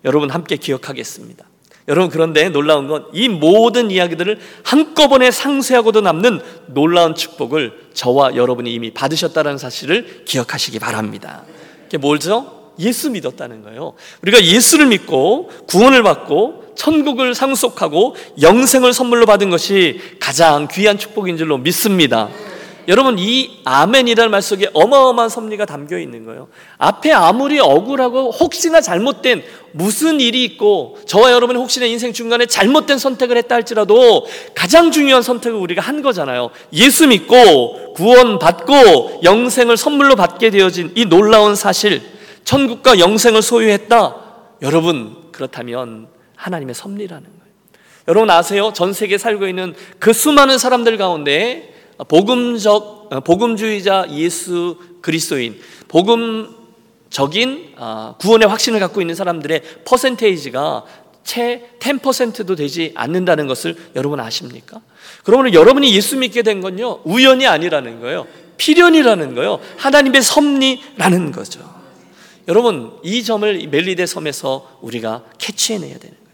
여러분 0.03 0.29
함께 0.31 0.57
기억하겠습니다. 0.57 1.45
여러분 1.87 2.09
그런데 2.09 2.49
놀라운 2.49 2.87
건 2.87 3.05
이 3.13 3.29
모든 3.29 3.91
이야기들을 3.91 4.39
한꺼번에 4.63 5.29
상쇄하고도 5.29 6.01
남는 6.01 6.41
놀라운 6.67 7.13
축복을 7.13 7.89
저와 7.93 8.35
여러분이 8.35 8.73
이미 8.73 8.91
받으셨다는 8.91 9.59
사실을 9.59 10.23
기억하시기 10.25 10.79
바랍니다. 10.79 11.43
그게 11.83 11.97
뭘죠? 11.97 12.54
예수 12.79 13.09
믿었다는 13.09 13.63
거예요. 13.63 13.93
우리가 14.21 14.43
예수를 14.43 14.87
믿고 14.87 15.49
구원을 15.67 16.03
받고 16.03 16.73
천국을 16.75 17.33
상속하고 17.35 18.15
영생을 18.41 18.93
선물로 18.93 19.25
받은 19.25 19.49
것이 19.49 20.01
가장 20.19 20.67
귀한 20.71 20.97
축복인 20.97 21.37
줄로 21.37 21.57
믿습니다. 21.57 22.29
여러분 22.87 23.17
이 23.17 23.61
아멘이라는 23.63 24.29
말 24.29 24.41
속에 24.41 24.69
어마어마한 24.73 25.29
섭리가 25.29 25.65
담겨 25.65 25.97
있는 25.97 26.23
거예요. 26.25 26.47
앞에 26.77 27.11
아무리 27.11 27.59
억울하고 27.59 28.29
혹시나 28.29 28.79
잘못된 28.79 29.43
무슨 29.71 30.19
일이 30.19 30.43
있고 30.43 30.99
저와 31.07 31.31
여러분이 31.31 31.57
혹시나 31.57 31.87
인생 31.87 32.13
중간에 32.13 32.45
잘못된 32.45 32.99
선택을 32.99 33.37
했다 33.37 33.55
할지라도 33.55 34.27
가장 34.53 34.91
중요한 34.91 35.23
선택을 35.23 35.57
우리가 35.57 35.81
한 35.81 36.03
거잖아요. 36.03 36.51
예수 36.73 37.07
믿고 37.07 37.93
구원 37.93 38.37
받고 38.37 39.21
영생을 39.23 39.77
선물로 39.77 40.15
받게 40.15 40.51
되어진 40.51 40.91
이 40.95 41.05
놀라운 41.05 41.55
사실, 41.55 42.03
천국과 42.45 42.99
영생을 42.99 43.41
소유했다. 43.41 44.15
여러분 44.61 45.31
그렇다면 45.31 46.07
하나님의 46.35 46.73
섭리라는 46.73 47.23
거예요. 47.23 47.45
여러분 48.07 48.29
아세요? 48.29 48.71
전 48.73 48.93
세계에 48.93 49.17
살고 49.17 49.47
있는 49.47 49.73
그 49.99 50.13
수많은 50.13 50.57
사람들 50.57 50.97
가운데 50.97 51.73
복음적 52.07 53.09
어, 53.11 53.19
복음주의자 53.21 54.07
예수 54.11 54.77
그리스도인 55.01 55.59
복음적인 55.87 57.73
아, 57.77 58.15
구원의 58.19 58.47
확신을 58.47 58.79
갖고 58.79 59.01
있는 59.01 59.15
사람들의 59.15 59.61
퍼센테이지가 59.85 60.85
채 61.23 61.69
10%도 61.79 62.55
되지 62.55 62.91
않는다는 62.95 63.47
것을 63.47 63.75
여러분 63.95 64.19
아십니까? 64.19 64.81
그러면 65.23 65.53
여러분이 65.53 65.93
예수 65.95 66.17
믿게 66.17 66.43
된 66.43 66.61
건요 66.61 66.99
우연이 67.03 67.47
아니라는 67.47 67.99
거예요 68.01 68.27
필연이라는 68.57 69.33
거예요 69.33 69.59
하나님의 69.77 70.21
섭리라는 70.21 71.31
거죠 71.31 71.74
여러분 72.47 72.97
이 73.03 73.23
점을 73.23 73.67
멜리데 73.67 74.05
섬에서 74.05 74.79
우리가 74.81 75.23
캐치해내야 75.37 75.97
되는 75.97 76.25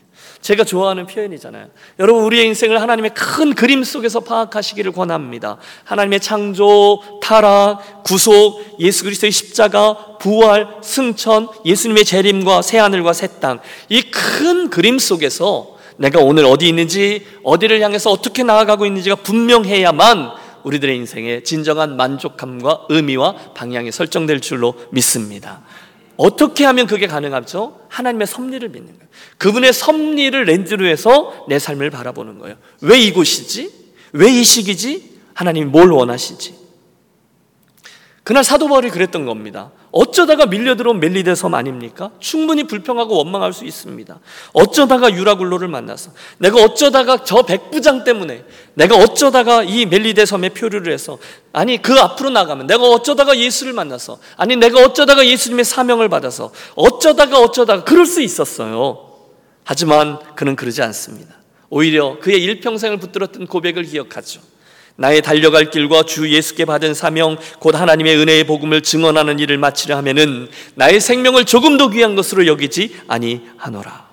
제가 0.42 0.64
좋아하는 0.64 1.06
표현이잖아요. 1.06 1.68
여러분, 2.00 2.24
우리의 2.24 2.48
인생을 2.48 2.82
하나님의 2.82 3.12
큰 3.14 3.54
그림 3.54 3.84
속에서 3.84 4.22
파악하시기를 4.22 4.92
권합니다. 4.92 5.58
하나님의 5.84 6.20
창조, 6.20 7.00
타락, 7.22 8.04
구속, 8.04 8.60
예수 8.80 9.04
그리스도의 9.04 9.32
십자가, 9.32 10.18
부활, 10.18 10.68
승천, 10.82 11.48
예수님의 11.64 12.06
재림과 12.06 12.64
새 12.64 12.80
하늘과 12.80 13.14
새 13.14 13.28
땅. 13.40 13.60
이 13.90 14.02
큰 14.02 14.72
그림 14.72 14.98
속에서 14.98 15.78
내가 15.98 16.20
오늘 16.20 16.46
어디 16.46 16.68
있는지, 16.68 17.24
어디를 17.44 17.80
향해서 17.82 18.10
어떻게 18.10 18.42
나아가고 18.42 18.88
있는지가 18.88 19.18
분명해야만 19.18 20.32
우리들의 20.64 20.96
인생에 20.98 21.44
진정한 21.44 21.98
만족감과 21.98 22.86
의미와 22.90 23.54
방향이 23.54 23.92
설정될 23.92 24.42
줄로 24.42 24.74
믿습니다. 24.90 25.62
어떻게 26.22 26.66
하면 26.66 26.86
그게 26.86 27.08
가능하죠? 27.08 27.80
하나님의 27.90 28.28
섭리를 28.28 28.70
믿는 28.70 28.94
거예요. 28.94 29.10
그분의 29.40 29.74
섭리를 29.74 30.44
렌즈로 30.46 30.86
해서 30.86 31.46
내 31.50 31.58
삶을 31.58 31.90
바라보는 31.90 32.38
거예요. 32.38 32.58
왜 32.82 33.00
이곳이지? 33.00 33.82
왜 34.14 34.30
이 34.30 34.44
시기지? 34.44 35.20
하나님이 35.34 35.66
뭘 35.66 35.90
원하시지? 35.92 36.61
그날 38.24 38.44
사도 38.44 38.68
바울이 38.68 38.92
그랬던 38.92 39.26
겁니다. 39.26 39.72
어쩌다가 39.92 40.46
밀려들어온 40.46 41.00
멜리데 41.00 41.34
섬 41.34 41.56
아닙니까? 41.56 42.12
충분히 42.20 42.64
불평하고 42.66 43.18
원망할 43.18 43.52
수 43.52 43.66
있습니다. 43.66 44.20
어쩌다가 44.54 45.12
유라굴로를 45.12 45.68
만나서 45.68 46.12
내가 46.38 46.62
어쩌다가 46.64 47.24
저 47.24 47.42
백부장 47.42 48.04
때문에 48.04 48.46
내가 48.76 48.96
어쩌다가 48.96 49.64
이 49.64 49.88
멜리데 49.88 50.26
섬에 50.28 50.50
표류를 50.50 50.94
해서 50.94 51.18
아니 51.52 51.82
그 51.82 51.94
앞으로 51.94 52.30
나가면 52.30 52.68
내가 52.68 52.84
어쩌다가 52.84 53.38
예수를 53.38 53.74
만나서 53.74 54.20
아니 54.38 54.56
내가 54.56 54.80
어쩌다가 54.82 55.26
예수님의 55.26 55.66
사명을 55.66 56.08
받아서 56.08 56.52
어쩌다가 56.76 57.40
어쩌다가 57.40 57.84
그럴 57.84 58.06
수 58.06 58.22
있었어요. 58.22 59.10
하지만 59.64 60.20
그는 60.36 60.56
그러지 60.56 60.84
않습니다. 60.84 61.36
오히려 61.70 62.20
그의 62.20 62.44
일평생을 62.44 62.98
붙들었던 62.98 63.48
고백을 63.48 63.84
기억하죠. 63.84 64.42
나의 65.02 65.24
달려갈 65.24 65.72
길과 65.72 66.04
주 66.04 66.30
예수께 66.30 66.66
받은 66.66 66.94
사명 66.94 67.38
곧 67.58 67.74
하나님의 67.74 68.18
은혜의 68.18 68.44
복음을 68.44 68.82
증언하는 68.82 69.40
일을 69.40 69.58
마치려 69.58 69.98
하면은 69.98 70.48
나의 70.76 71.02
생명을 71.02 71.46
조금 71.46 71.78
더 71.78 71.90
귀한 71.90 72.16
것으로 72.16 72.46
여기지 72.46 72.96
아니하노라. 73.08 74.10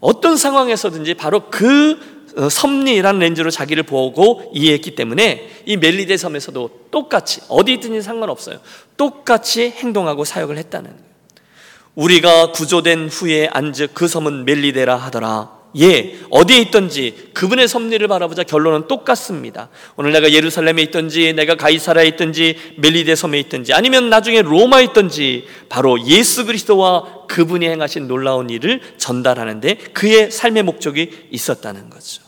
어떤 0.00 0.36
상황에서든지 0.36 1.14
바로 1.14 1.48
그 1.50 2.18
어, 2.36 2.48
섭리라는 2.50 3.20
렌즈로 3.20 3.50
자기를 3.50 3.84
보고 3.84 4.52
이해했기 4.54 4.94
때문에 4.94 5.62
이 5.64 5.78
멜리데 5.78 6.18
섬에서도 6.18 6.70
똑같이 6.90 7.40
어디 7.48 7.72
있든지 7.72 8.02
상관없어요. 8.02 8.58
똑같이 8.98 9.70
행동하고 9.70 10.24
사역을 10.24 10.58
했다는. 10.58 10.94
우리가 11.94 12.52
구조된 12.52 13.08
후에 13.08 13.48
앉을 13.50 13.88
그 13.94 14.06
섬은 14.06 14.44
멜리데라 14.44 14.94
하더라. 14.94 15.57
예, 15.80 16.18
어디에 16.30 16.58
있든지 16.58 17.30
그분의 17.34 17.68
섭리를 17.68 18.06
바라보자 18.08 18.42
결론은 18.42 18.88
똑같습니다. 18.88 19.68
오늘 19.96 20.12
내가 20.12 20.32
예루살렘에 20.32 20.82
있든지 20.82 21.34
내가 21.34 21.54
가이사라에 21.54 22.06
있든지 22.08 22.74
멜리데 22.78 23.14
섬에 23.14 23.38
있든지 23.40 23.72
아니면 23.72 24.10
나중에 24.10 24.42
로마에 24.42 24.84
있든지 24.84 25.46
바로 25.68 26.04
예수 26.06 26.46
그리스도와 26.46 27.26
그분이 27.28 27.68
행하신 27.68 28.08
놀라운 28.08 28.50
일을 28.50 28.80
전달하는데 28.96 29.74
그의 29.92 30.30
삶의 30.30 30.64
목적이 30.64 31.28
있었다는 31.30 31.90
거죠. 31.90 32.22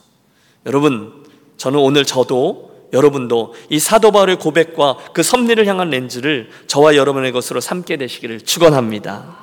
여러분, 0.67 1.25
저는 1.57 1.79
오늘 1.79 2.05
저도 2.05 2.71
여러분도 2.93 3.55
이 3.69 3.79
사도 3.79 4.11
바울의 4.11 4.37
고백과 4.37 4.97
그 5.13 5.23
섭리를 5.23 5.65
향한 5.67 5.91
렌즈를 5.91 6.51
저와 6.67 6.97
여러분의 6.97 7.33
것으로 7.33 7.61
삼게 7.61 7.97
되시기를 7.97 8.41
축원합니다. 8.43 9.37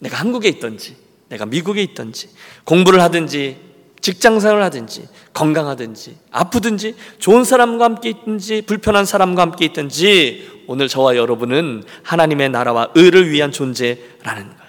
내가 0.00 0.18
한국에 0.18 0.48
있든지 0.48 1.05
내가 1.28 1.46
미국에 1.46 1.82
있든지 1.82 2.28
공부를 2.64 3.00
하든지 3.00 3.66
직장생활을 4.00 4.62
하든지 4.64 5.08
건강하든지 5.32 6.16
아프든지 6.30 6.94
좋은 7.18 7.44
사람과 7.44 7.84
함께 7.84 8.10
있든지 8.10 8.62
불편한 8.62 9.04
사람과 9.04 9.42
함께 9.42 9.64
있든지 9.66 10.64
오늘 10.68 10.88
저와 10.88 11.16
여러분은 11.16 11.84
하나님의 12.02 12.50
나라와 12.50 12.90
의를 12.94 13.30
위한 13.30 13.50
존재라는 13.50 14.04
거예요. 14.24 14.66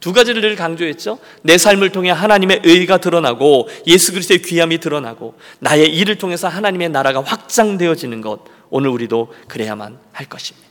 두 0.00 0.12
가지를 0.12 0.42
늘 0.42 0.56
강조했죠. 0.56 1.18
내 1.42 1.58
삶을 1.58 1.90
통해 1.90 2.10
하나님의 2.10 2.62
의가 2.64 2.98
드러나고 2.98 3.68
예수 3.86 4.12
그리스도의 4.12 4.42
귀함이 4.42 4.78
드러나고 4.78 5.34
나의 5.60 5.94
일을 5.94 6.18
통해서 6.18 6.48
하나님의 6.48 6.88
나라가 6.88 7.22
확장되어지는 7.22 8.20
것 8.20 8.40
오늘 8.68 8.90
우리도 8.90 9.32
그래야만 9.46 9.98
할 10.12 10.26
것입니다. 10.26 10.68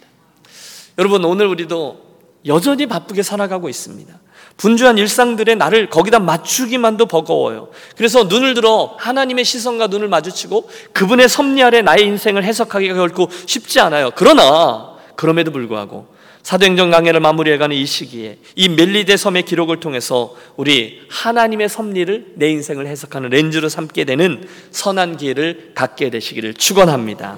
여러분 0.97 1.23
오늘 1.23 1.47
우리도 1.47 2.11
여전히 2.45 2.87
바쁘게 2.87 3.23
살아가고 3.23 3.69
있습니다. 3.69 4.19
분주한 4.61 4.99
일상들의 4.99 5.55
나를 5.55 5.89
거기다 5.89 6.19
맞추기만도 6.19 7.07
버거워요. 7.07 7.69
그래서 7.97 8.25
눈을 8.25 8.53
들어 8.53 8.95
하나님의 8.99 9.43
시선과 9.43 9.87
눈을 9.87 10.07
마주치고 10.07 10.69
그분의 10.93 11.29
섭리 11.29 11.63
아래 11.63 11.81
나의 11.81 12.05
인생을 12.05 12.43
해석하기가 12.43 12.93
결코 12.93 13.27
쉽지 13.47 13.79
않아요. 13.79 14.11
그러나 14.15 14.97
그럼에도 15.15 15.51
불구하고 15.51 16.05
사도행전 16.43 16.91
강해를 16.91 17.19
마무리해가는 17.21 17.75
이 17.75 17.85
시기에 17.87 18.37
이 18.55 18.69
멜리데 18.69 19.17
섬의 19.17 19.43
기록을 19.45 19.79
통해서 19.79 20.35
우리 20.57 21.01
하나님의 21.09 21.67
섭리를 21.67 22.33
내 22.35 22.51
인생을 22.51 22.85
해석하는 22.85 23.29
렌즈로 23.29 23.67
삼게 23.67 24.03
되는 24.03 24.47
선한 24.69 25.17
기회를 25.17 25.71
갖게 25.73 26.11
되시기를 26.11 26.53
축원합니다. 26.53 27.37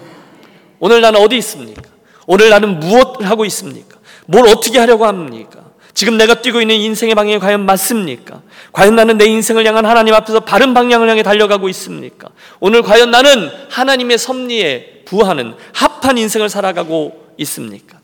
오늘 0.79 0.99
나는 0.99 1.21
어디 1.21 1.37
있습니까? 1.37 1.83
오늘 2.27 2.49
나는 2.49 2.81
무엇을 2.81 3.29
하고 3.29 3.45
있습니까? 3.45 3.97
뭘 4.25 4.45
어떻게 4.49 4.77
하려고 4.79 5.05
합니까? 5.05 5.62
지금 5.93 6.17
내가 6.17 6.41
뛰고 6.41 6.59
있는 6.59 6.75
인생의 6.75 7.13
방향이 7.13 7.39
과연 7.39 7.65
맞습니까? 7.65 8.41
과연 8.71 8.95
나는 8.95 9.17
내 9.17 9.25
인생을 9.25 9.65
향한 9.65 9.85
하나님 9.85 10.13
앞에서 10.15 10.39
바른 10.39 10.73
방향을 10.73 11.07
향해 11.07 11.21
달려가고 11.21 11.69
있습니까? 11.69 12.29
오늘 12.59 12.81
과연 12.81 13.11
나는 13.11 13.49
하나님의 13.69 14.17
섭리에 14.17 15.03
부하는 15.05 15.55
합한 15.73 16.17
인생을 16.17 16.49
살아가고 16.49 17.33
있습니까? 17.37 17.99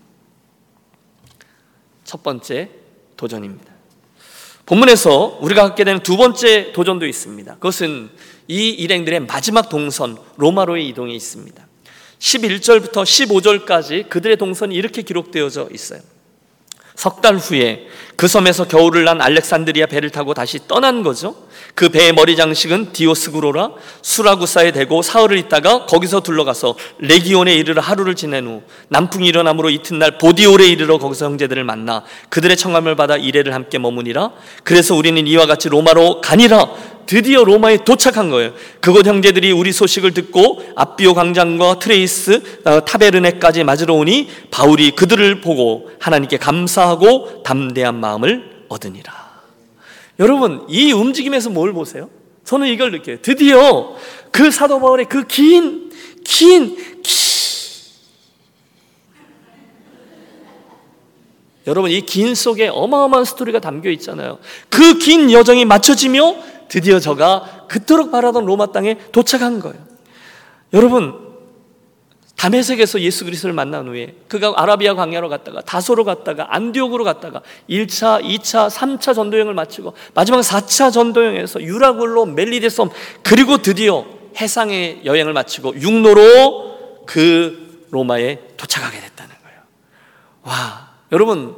첫 2.04 2.22
번째 2.22 2.70
도전입니다. 3.18 3.72
본문에서 4.68 5.40
우리가 5.42 5.64
갖게 5.64 5.84
되는 5.84 6.02
두 6.04 6.16
번째 6.16 6.72
도전도 6.74 7.08
있습니다. 7.08 7.56
그것은 7.56 8.10
이 8.48 8.70
일행들의 8.70 9.22
마지막 9.22 9.68
동선 9.68 10.16
로마로의 10.38 10.88
이동에 10.90 11.14
있습니다. 11.14 11.68
11절부터 12.20 13.04
15절까지 13.04 14.10
그들의 14.10 14.38
동선이 14.38 14.76
이렇게 14.76 15.02
기록되어져 15.02 15.70
있어요. 15.74 16.02
석 17.00 17.22
달 17.22 17.38
후에 17.38 17.88
그 18.20 18.28
섬에서 18.28 18.66
겨울을 18.66 19.06
난 19.06 19.22
알렉산드리아 19.22 19.86
배를 19.86 20.10
타고 20.10 20.34
다시 20.34 20.60
떠난 20.68 21.04
거죠. 21.04 21.36
그 21.74 21.88
배의 21.88 22.12
머리 22.12 22.36
장식은 22.36 22.92
디오스구로라 22.92 23.70
수라구사에 24.02 24.74
대고 24.74 25.02
사흘을 25.02 25.38
있다가 25.38 25.86
거기서 25.86 26.20
둘러가서 26.20 26.76
레기온에 26.98 27.54
이르러 27.54 27.82
하루를 27.82 28.16
지낸 28.16 28.46
후 28.46 28.62
남풍이 28.90 29.26
일어남으로 29.26 29.70
이튿날 29.70 30.18
보디올에 30.18 30.68
이르러 30.68 30.98
거기서 30.98 31.28
형제들을 31.28 31.64
만나 31.64 32.04
그들의 32.28 32.58
청함을 32.58 32.98
받아 32.98 33.16
이래를 33.16 33.54
함께 33.54 33.78
머무니라 33.78 34.32
그래서 34.66 34.96
우리는 34.96 35.26
이와 35.26 35.46
같이 35.46 35.70
로마로 35.70 36.20
가니라 36.20 36.68
드디어 37.10 37.44
로마에 37.44 37.78
도착한 37.86 38.30
거예요. 38.30 38.52
그곳 38.82 39.08
형제들이 39.08 39.52
우리 39.52 39.72
소식을 39.72 40.14
듣고 40.14 40.62
압비오 40.76 41.16
광장과 41.16 41.80
트레이스 41.80 42.60
어, 42.66 42.86
타베르네까지 42.86 43.64
맞으러 43.64 43.96
오니 43.96 44.30
바울이 44.52 44.92
그들을 44.92 45.42
보고 45.42 45.90
하나님께 46.00 46.38
감사하고 46.38 47.42
담대한 47.42 47.96
마음 47.96 48.09
을 48.24 48.66
얻으니라. 48.70 49.30
여러분 50.20 50.66
이 50.68 50.92
움직임에서 50.92 51.50
뭘 51.50 51.74
보세요? 51.74 52.10
저는 52.44 52.68
이걸 52.68 52.92
느껴요. 52.92 53.22
드디어 53.22 53.96
그 54.32 54.52
사도 54.52 54.80
바울의 54.80 55.06
그 55.08 55.26
긴, 55.28 55.92
긴, 56.24 56.76
긴 56.76 57.30
여러분 61.68 61.92
이 61.92 62.02
긴 62.02 62.34
속에 62.34 62.68
어마어마한 62.68 63.26
스토리가 63.26 63.60
담겨 63.60 63.90
있잖아요. 63.92 64.40
그 64.70 64.98
긴 64.98 65.32
여정이 65.32 65.66
맞춰지며 65.66 66.36
드디어 66.68 67.00
저가 67.00 67.66
그토록 67.68 68.12
바라던 68.12 68.46
로마 68.46 68.72
땅에 68.72 68.98
도착한 69.12 69.60
거예요. 69.60 69.78
여러분 70.74 71.29
다메섹에서 72.40 73.02
예수 73.02 73.26
그리스도를 73.26 73.54
만난 73.54 73.86
후에 73.86 74.16
그가 74.30 74.54
아라비아 74.56 74.94
광야로 74.94 75.28
갔다가 75.28 75.60
다소로 75.60 76.06
갔다가 76.06 76.56
안디옥으로 76.56 77.04
갔다가 77.04 77.42
1차, 77.70 78.24
2차, 78.24 78.70
3차 78.70 79.14
전도여행을 79.14 79.54
마치고 79.54 79.94
마지막 80.14 80.40
4차 80.40 80.94
전도여행에서 80.94 81.62
유라굴로 81.62 82.28
멜리데섬 82.28 82.92
그리고 83.24 83.58
드디어 83.58 84.06
해상의 84.38 85.02
여행을 85.04 85.34
마치고 85.34 85.82
육로로 85.82 87.04
그 87.06 87.86
로마에 87.92 88.40
도착하게 88.56 89.02
됐다는 89.02 89.36
거예요. 89.44 89.60
와, 90.44 90.92
여러분 91.12 91.58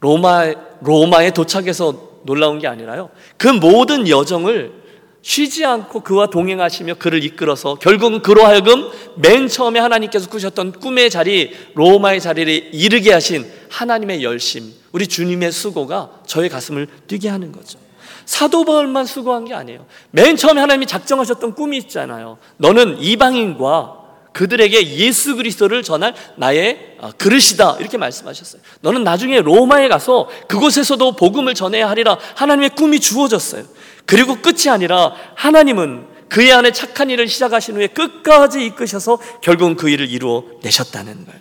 로마 0.00 0.52
로마에 0.82 1.30
도착해서 1.30 2.20
놀라운 2.24 2.58
게 2.58 2.68
아니라요. 2.68 3.08
그 3.38 3.48
모든 3.48 4.06
여정을 4.06 4.81
쉬지 5.22 5.64
않고 5.64 6.00
그와 6.00 6.26
동행하시며 6.26 6.94
그를 6.94 7.22
이끌어서 7.24 7.76
결국은 7.76 8.22
그로 8.22 8.44
하여금 8.44 8.90
맨 9.16 9.46
처음에 9.48 9.78
하나님께서 9.78 10.28
꾸셨던 10.28 10.72
꿈의 10.72 11.10
자리, 11.10 11.56
로마의 11.74 12.20
자리를 12.20 12.70
이르게 12.74 13.12
하신 13.12 13.46
하나님의 13.70 14.24
열심, 14.24 14.72
우리 14.90 15.06
주님의 15.06 15.52
수고가 15.52 16.10
저의 16.26 16.48
가슴을 16.48 16.88
뛰게 17.06 17.28
하는 17.28 17.52
거죠. 17.52 17.78
사도 18.24 18.64
바울만 18.64 19.06
수고한 19.06 19.44
게 19.44 19.54
아니에요. 19.54 19.86
맨 20.10 20.36
처음에 20.36 20.60
하나님이 20.60 20.86
작정하셨던 20.86 21.54
꿈이 21.54 21.76
있잖아요. 21.78 22.38
너는 22.56 23.00
이방인과 23.00 24.02
그들에게 24.32 24.96
예수 24.96 25.36
그리스도를 25.36 25.82
전할 25.82 26.14
나의 26.36 26.96
어, 27.00 27.10
그릇이다 27.18 27.76
이렇게 27.80 27.98
말씀하셨어요. 27.98 28.62
너는 28.80 29.04
나중에 29.04 29.40
로마에 29.40 29.88
가서 29.88 30.28
그곳에서도 30.48 31.16
복음을 31.16 31.54
전해야 31.54 31.88
하리라 31.88 32.18
하나님의 32.36 32.70
꿈이 32.70 32.98
주어졌어요. 32.98 33.64
그리고 34.06 34.36
끝이 34.36 34.68
아니라 34.68 35.14
하나님은 35.34 36.06
그의 36.28 36.52
안에 36.52 36.72
착한 36.72 37.10
일을 37.10 37.28
시작하신 37.28 37.76
후에 37.76 37.88
끝까지 37.88 38.64
이끄셔서 38.64 39.18
결국은 39.42 39.76
그 39.76 39.88
일을 39.90 40.10
이루어 40.10 40.44
내셨다는 40.62 41.26
거예요. 41.26 41.40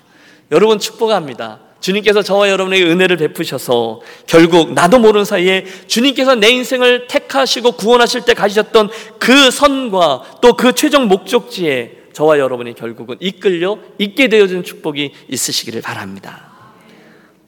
여러분 0.52 0.80
축복합니다. 0.80 1.60
주님께서 1.80 2.21
저와 2.21 2.50
여러분에게 2.50 2.86
은혜를 2.86 3.17
베푸셔서 3.17 4.02
결국 4.28 4.74
나도 4.74 5.00
모르는 5.00 5.26
사이에 5.26 5.65
주님께서 5.88 6.36
내 6.36 6.50
인생을 6.50 7.08
택하시고 7.08 7.71
구원하실 7.74 8.21
때 8.21 8.34
가지셨던 8.34 8.89
그 9.17 9.50
선과 9.50 10.39
또 10.41 10.54
그 10.54 10.74
최종 10.74 11.08
목적지에 11.08 12.02
저와 12.13 12.38
여러분이 12.38 12.76
결국은 12.76 13.15
이끌려 13.19 13.80
있게 13.97 14.28
되어진 14.28 14.63
축복이 14.63 15.12
있으시기를 15.30 15.82
바랍니다. 15.82 16.52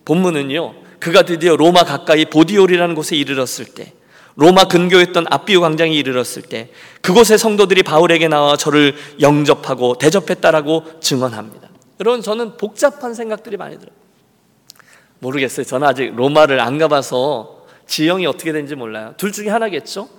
본문은요, 0.05 0.73
그가 0.99 1.23
드디어 1.23 1.55
로마 1.55 1.83
가까이 1.83 2.25
보디올이라는 2.25 2.95
곳에 2.95 3.15
이르렀을 3.15 3.65
때, 3.65 3.93
로마 4.35 4.65
근교였던 4.65 5.25
아비우 5.29 5.61
광장에 5.61 5.91
이르렀을 5.93 6.41
때, 6.41 6.71
그곳의 7.01 7.37
성도들이 7.37 7.83
바울에게 7.83 8.27
나와 8.27 8.57
저를 8.57 8.95
영접하고 9.21 9.97
대접했다라고 9.97 10.99
증언합니다. 10.99 11.69
여러분, 11.99 12.21
저는 12.21 12.57
복잡한 12.57 13.13
생각들이 13.13 13.57
많이 13.57 13.77
들어요. 13.77 13.93
모르겠어요. 15.19 15.65
저는 15.65 15.87
아직 15.87 16.15
로마를 16.15 16.59
안 16.59 16.77
가봐서 16.77 17.65
지형이 17.85 18.25
어떻게 18.25 18.51
되는지 18.51 18.75
몰라요. 18.75 19.13
둘 19.17 19.31
중에 19.31 19.49
하나겠죠? 19.49 20.09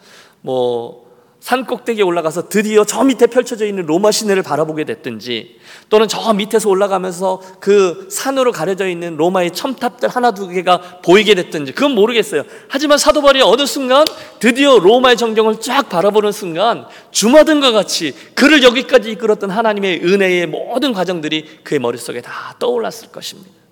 뭐, 0.41 1.04
산 1.45 1.67
꼭대기에 1.67 2.03
올라가서 2.03 2.49
드디어 2.49 2.87
저 2.87 3.05
밑에 3.05 3.27
펼쳐져 3.27 3.67
있는 3.67 3.85
로마 3.85 4.11
시내를 4.11 4.43
바라보게 4.43 4.85
됐든지 4.85 5.59
또는 5.91 6.09
저 6.09 6.33
밑에서 6.33 6.71
올라가면서 6.71 7.43
그 7.61 8.09
산으로 8.11 8.51
가려져 8.51 8.89
있는 8.89 9.19
로마의 9.19 9.51
첨탑들 9.51 10.09
하나 10.09 10.31
두 10.31 10.49
개가 10.49 11.03
보이게 11.05 11.35
됐든지 11.35 11.73
그건 11.73 11.91
모르겠어요. 11.91 12.45
하지만 12.69 12.97
사도 12.97 13.21
바울이 13.21 13.43
어느 13.43 13.67
순간 13.67 14.07
드디어 14.39 14.79
로마의 14.79 15.19
정경을 15.19 15.61
쫙 15.61 15.91
바라보는 15.91 16.33
순간 16.33 16.87
주마등과 17.11 17.73
같이 17.73 18.15
그를 18.35 18.63
여기까지 18.63 19.11
이끌었던 19.11 19.51
하나님의 19.51 20.01
은혜의 20.03 20.47
모든 20.47 20.95
과정들이 20.95 21.61
그의 21.63 21.79
머릿속에 21.79 22.23
다 22.23 22.57
떠올랐을 22.59 23.13
것입니다. 23.13 23.64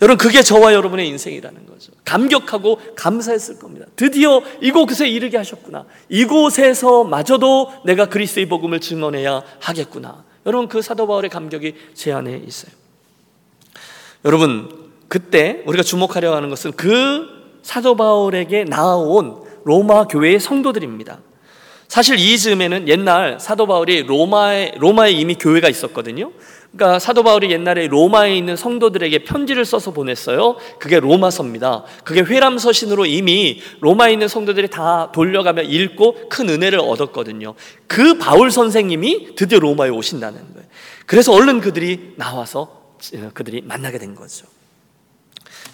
여러분 0.00 0.16
그게 0.16 0.42
저와 0.42 0.74
여러분의 0.74 1.08
인생이라는 1.08 1.66
거죠. 1.66 1.92
감격하고 2.04 2.80
감사했을 2.94 3.58
겁니다. 3.58 3.86
드디어 3.96 4.42
이곳에 4.60 5.08
이르게 5.08 5.36
하셨구나. 5.36 5.86
이곳에서 6.08 7.04
마저도 7.04 7.72
내가 7.84 8.06
그리스도의 8.06 8.46
복음을 8.46 8.80
증언해야 8.80 9.42
하겠구나. 9.60 10.24
여러분 10.46 10.68
그 10.68 10.82
사도 10.82 11.06
바울의 11.06 11.30
감격이 11.30 11.74
제 11.94 12.12
안에 12.12 12.42
있어요. 12.46 12.70
여러분 14.24 14.90
그때 15.08 15.62
우리가 15.66 15.82
주목하려 15.82 16.34
하는 16.34 16.48
것은 16.48 16.72
그 16.72 17.26
사도 17.62 17.96
바울에게 17.96 18.64
나아온 18.64 19.42
로마 19.64 20.06
교회의 20.06 20.38
성도들입니다. 20.38 21.18
사실 21.88 22.18
이 22.18 22.38
즈음에는 22.38 22.86
옛날 22.86 23.40
사도 23.40 23.66
바울이 23.66 24.02
로마에 24.02 24.74
로마에 24.76 25.10
이미 25.10 25.34
교회가 25.34 25.70
있었거든요. 25.70 26.32
그러니까 26.70 26.98
사도 26.98 27.22
바울이 27.22 27.50
옛날에 27.50 27.88
로마에 27.88 28.36
있는 28.36 28.56
성도들에게 28.56 29.24
편지를 29.24 29.64
써서 29.64 29.90
보냈어요. 29.90 30.56
그게 30.78 31.00
로마서입니다. 31.00 31.84
그게 32.04 32.20
회람 32.20 32.58
서신으로 32.58 33.06
이미 33.06 33.62
로마에 33.80 34.12
있는 34.12 34.28
성도들이 34.28 34.68
다 34.68 35.10
돌려가며 35.12 35.62
읽고 35.62 36.28
큰 36.28 36.50
은혜를 36.50 36.78
얻었거든요. 36.78 37.54
그 37.86 38.18
바울 38.18 38.50
선생님이 38.50 39.34
드디어 39.34 39.58
로마에 39.58 39.88
오신다는 39.88 40.38
거예요. 40.52 40.68
그래서 41.06 41.32
얼른 41.32 41.62
그들이 41.62 42.12
나와서 42.16 42.96
그들이 43.32 43.62
만나게 43.62 43.98
된 43.98 44.14
거죠. 44.14 44.46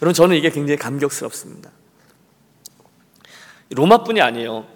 여러분 0.00 0.14
저는 0.14 0.36
이게 0.36 0.50
굉장히 0.50 0.78
감격스럽습니다. 0.78 1.70
로마뿐이 3.70 4.20
아니에요. 4.20 4.73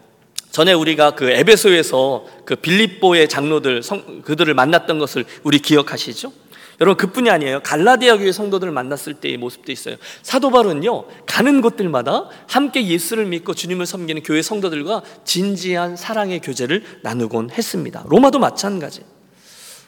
전에 0.58 0.72
우리가 0.72 1.12
그 1.12 1.30
에베소에서 1.30 2.26
그 2.44 2.56
빌립보의 2.56 3.28
장로들 3.28 3.84
성, 3.84 4.22
그들을 4.22 4.52
만났던 4.54 4.98
것을 4.98 5.24
우리 5.44 5.60
기억하시죠? 5.60 6.32
여러분 6.80 6.96
그뿐이 6.96 7.30
아니에요. 7.30 7.60
갈라디아 7.62 8.16
교회 8.16 8.32
성도들을 8.32 8.72
만났을 8.72 9.14
때의 9.14 9.36
모습도 9.36 9.70
있어요. 9.70 9.94
사도 10.22 10.50
바울은요 10.50 11.04
가는 11.26 11.60
곳들마다 11.60 12.28
함께 12.48 12.88
예수를 12.88 13.26
믿고 13.26 13.54
주님을 13.54 13.86
섬기는 13.86 14.24
교회 14.24 14.42
성도들과 14.42 15.02
진지한 15.22 15.94
사랑의 15.94 16.40
교제를 16.40 16.82
나누곤 17.04 17.50
했습니다. 17.50 18.02
로마도 18.08 18.40
마찬가지. 18.40 19.04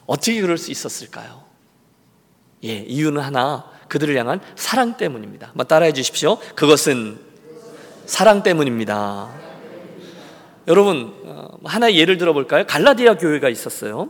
어떻게 0.07 0.41
그럴 0.41 0.57
수 0.57 0.71
있었을까요? 0.71 1.43
예, 2.63 2.77
이유는 2.77 3.21
하나 3.21 3.65
그들을 3.89 4.17
향한 4.17 4.41
사랑 4.55 4.97
때문입니다. 4.97 5.49
한번 5.49 5.67
따라해 5.67 5.93
주십시오. 5.93 6.39
그것은 6.55 7.19
사랑 8.07 8.45
때문입니다. 8.45 9.50
여러분 10.71 11.13
어, 11.25 11.49
하나의 11.65 11.99
예를 11.99 12.17
들어볼까요? 12.17 12.65
갈라디아 12.67 13.15
교회가 13.15 13.49
있었어요. 13.49 14.09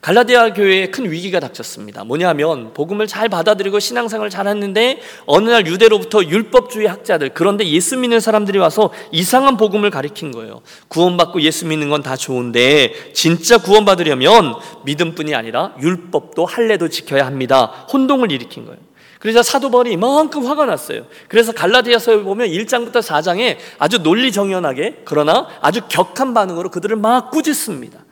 갈라디아 0.00 0.52
교회에 0.54 0.88
큰 0.88 1.08
위기가 1.10 1.38
닥쳤습니다. 1.38 2.02
뭐냐면 2.02 2.72
복음을 2.72 3.06
잘 3.06 3.28
받아들이고 3.28 3.78
신앙생활을 3.78 4.30
잘했는데 4.30 5.00
어느 5.26 5.48
날 5.50 5.64
유대로부터 5.68 6.24
율법주의 6.24 6.88
학자들 6.88 7.30
그런데 7.34 7.64
예수 7.68 7.96
믿는 7.96 8.18
사람들이 8.18 8.58
와서 8.58 8.92
이상한 9.12 9.56
복음을 9.56 9.90
가리킨 9.90 10.32
거예요. 10.32 10.62
구원받고 10.88 11.40
예수 11.42 11.66
믿는 11.66 11.88
건 11.90 12.02
다 12.02 12.16
좋은데 12.16 13.12
진짜 13.12 13.58
구원받으려면 13.58 14.56
믿음뿐이 14.84 15.36
아니라 15.36 15.76
율법도 15.80 16.44
할례도 16.46 16.88
지켜야 16.88 17.24
합니다. 17.24 17.86
혼동을 17.92 18.32
일으킨 18.32 18.66
거예요. 18.66 18.80
그래서 19.22 19.40
사도 19.40 19.70
바울이 19.70 19.92
이만큼 19.92 20.44
화가 20.44 20.66
났어요. 20.66 21.06
그래서 21.28 21.52
갈라디아서에 21.52 22.24
보면 22.24 22.48
1장부터 22.48 22.94
4장에 22.94 23.56
아주 23.78 23.98
논리정연하게 23.98 25.02
그러나 25.04 25.46
아주 25.60 25.82
격한 25.88 26.34
반응으로 26.34 26.72
그들을 26.72 26.96
막 26.96 27.30
꾸짖습니다. 27.30 28.04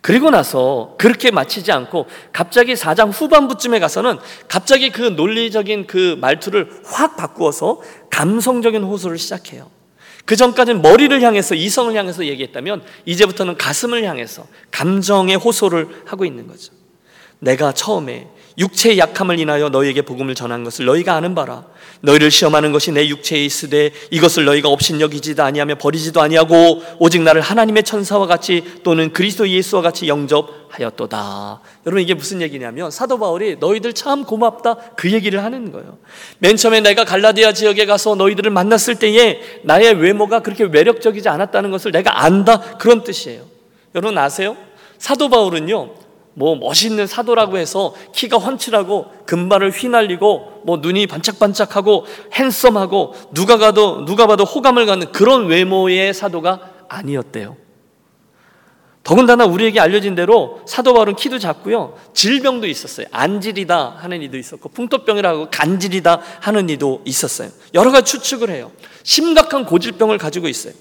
그리고 0.00 0.30
나서 0.30 0.96
그렇게 0.98 1.30
마치지 1.30 1.70
않고 1.70 2.06
갑자기 2.32 2.74
4장 2.74 3.12
후반부쯤에 3.12 3.78
가서는 3.78 4.18
갑자기 4.48 4.90
그 4.90 5.02
논리적인 5.02 5.86
그 5.86 6.16
말투를 6.20 6.68
확 6.86 7.16
바꾸어서 7.16 7.80
감성적인 8.10 8.82
호소를 8.82 9.16
시작해요. 9.16 9.70
그 10.24 10.34
전까지는 10.34 10.82
머리를 10.82 11.22
향해서 11.22 11.54
이성을 11.54 11.94
향해서 11.94 12.24
얘기했다면 12.24 12.82
이제부터는 13.04 13.56
가슴을 13.56 14.02
향해서 14.02 14.44
감정의 14.72 15.36
호소를 15.36 16.02
하고 16.04 16.24
있는 16.24 16.48
거죠. 16.48 16.77
내가 17.40 17.72
처음에 17.72 18.28
육체의 18.58 18.98
약함을 18.98 19.38
인하여 19.38 19.68
너희에게 19.68 20.02
복음을 20.02 20.34
전한 20.34 20.64
것을 20.64 20.84
너희가 20.84 21.14
아는 21.14 21.34
바라. 21.36 21.64
너희를 22.00 22.30
시험하는 22.30 22.72
것이 22.72 22.90
내 22.90 23.06
육체에 23.06 23.44
있으되 23.44 23.92
이것을 24.10 24.44
너희가 24.44 24.68
업신여기지도 24.68 25.42
아니하며 25.42 25.76
버리지도 25.76 26.20
아니하고 26.20 26.82
오직 26.98 27.22
나를 27.22 27.40
하나님의 27.40 27.84
천사와 27.84 28.26
같이 28.26 28.64
또는 28.82 29.12
그리스도 29.12 29.48
예수와 29.48 29.82
같이 29.82 30.08
영접하였도다. 30.08 31.60
여러분 31.86 32.02
이게 32.02 32.14
무슨 32.14 32.42
얘기냐면 32.42 32.90
사도 32.90 33.18
바울이 33.18 33.56
너희들 33.60 33.92
참 33.92 34.24
고맙다 34.24 34.74
그 34.96 35.12
얘기를 35.12 35.44
하는 35.44 35.70
거예요. 35.70 35.98
맨 36.38 36.56
처음에 36.56 36.80
내가 36.80 37.04
갈라디아 37.04 37.52
지역에 37.52 37.86
가서 37.86 38.16
너희들을 38.16 38.50
만났을 38.50 38.96
때에 38.96 39.40
나의 39.62 39.94
외모가 39.94 40.40
그렇게 40.40 40.66
매력적이지 40.66 41.28
않았다는 41.28 41.70
것을 41.70 41.92
내가 41.92 42.24
안다 42.24 42.60
그런 42.78 43.04
뜻이에요. 43.04 43.42
여러분 43.94 44.18
아세요? 44.18 44.56
사도 44.98 45.28
바울은요 45.28 46.07
뭐 46.38 46.54
멋있는 46.54 47.08
사도라고 47.08 47.58
해서 47.58 47.94
키가 48.14 48.36
훤칠하고 48.36 49.06
금발을 49.26 49.72
휘날리고 49.72 50.62
뭐 50.64 50.76
눈이 50.76 51.08
반짝반짝하고 51.08 52.06
핸섬하고 52.32 53.14
누가 53.34 53.58
가도 53.58 54.04
누가 54.04 54.28
봐도 54.28 54.44
호감을 54.44 54.86
갖는 54.86 55.10
그런 55.10 55.46
외모의 55.46 56.14
사도가 56.14 56.60
아니었대요. 56.88 57.56
더군다나 59.02 59.46
우리에게 59.46 59.80
알려진 59.80 60.14
대로 60.14 60.60
사도 60.64 60.94
바울은 60.94 61.16
키도 61.16 61.40
작고요. 61.40 61.94
질병도 62.14 62.68
있었어요. 62.68 63.06
안질이다 63.10 63.96
하는 63.98 64.22
이도 64.22 64.36
있었고 64.36 64.68
풍토병이라고 64.68 65.48
간질이다 65.50 66.20
하는 66.40 66.68
이도 66.68 67.02
있었어요. 67.04 67.48
여러 67.74 67.90
가지 67.90 68.12
추측을 68.12 68.50
해요. 68.50 68.70
심각한 69.02 69.64
고질병을 69.64 70.18
가지고 70.18 70.46
있어요. 70.46 70.74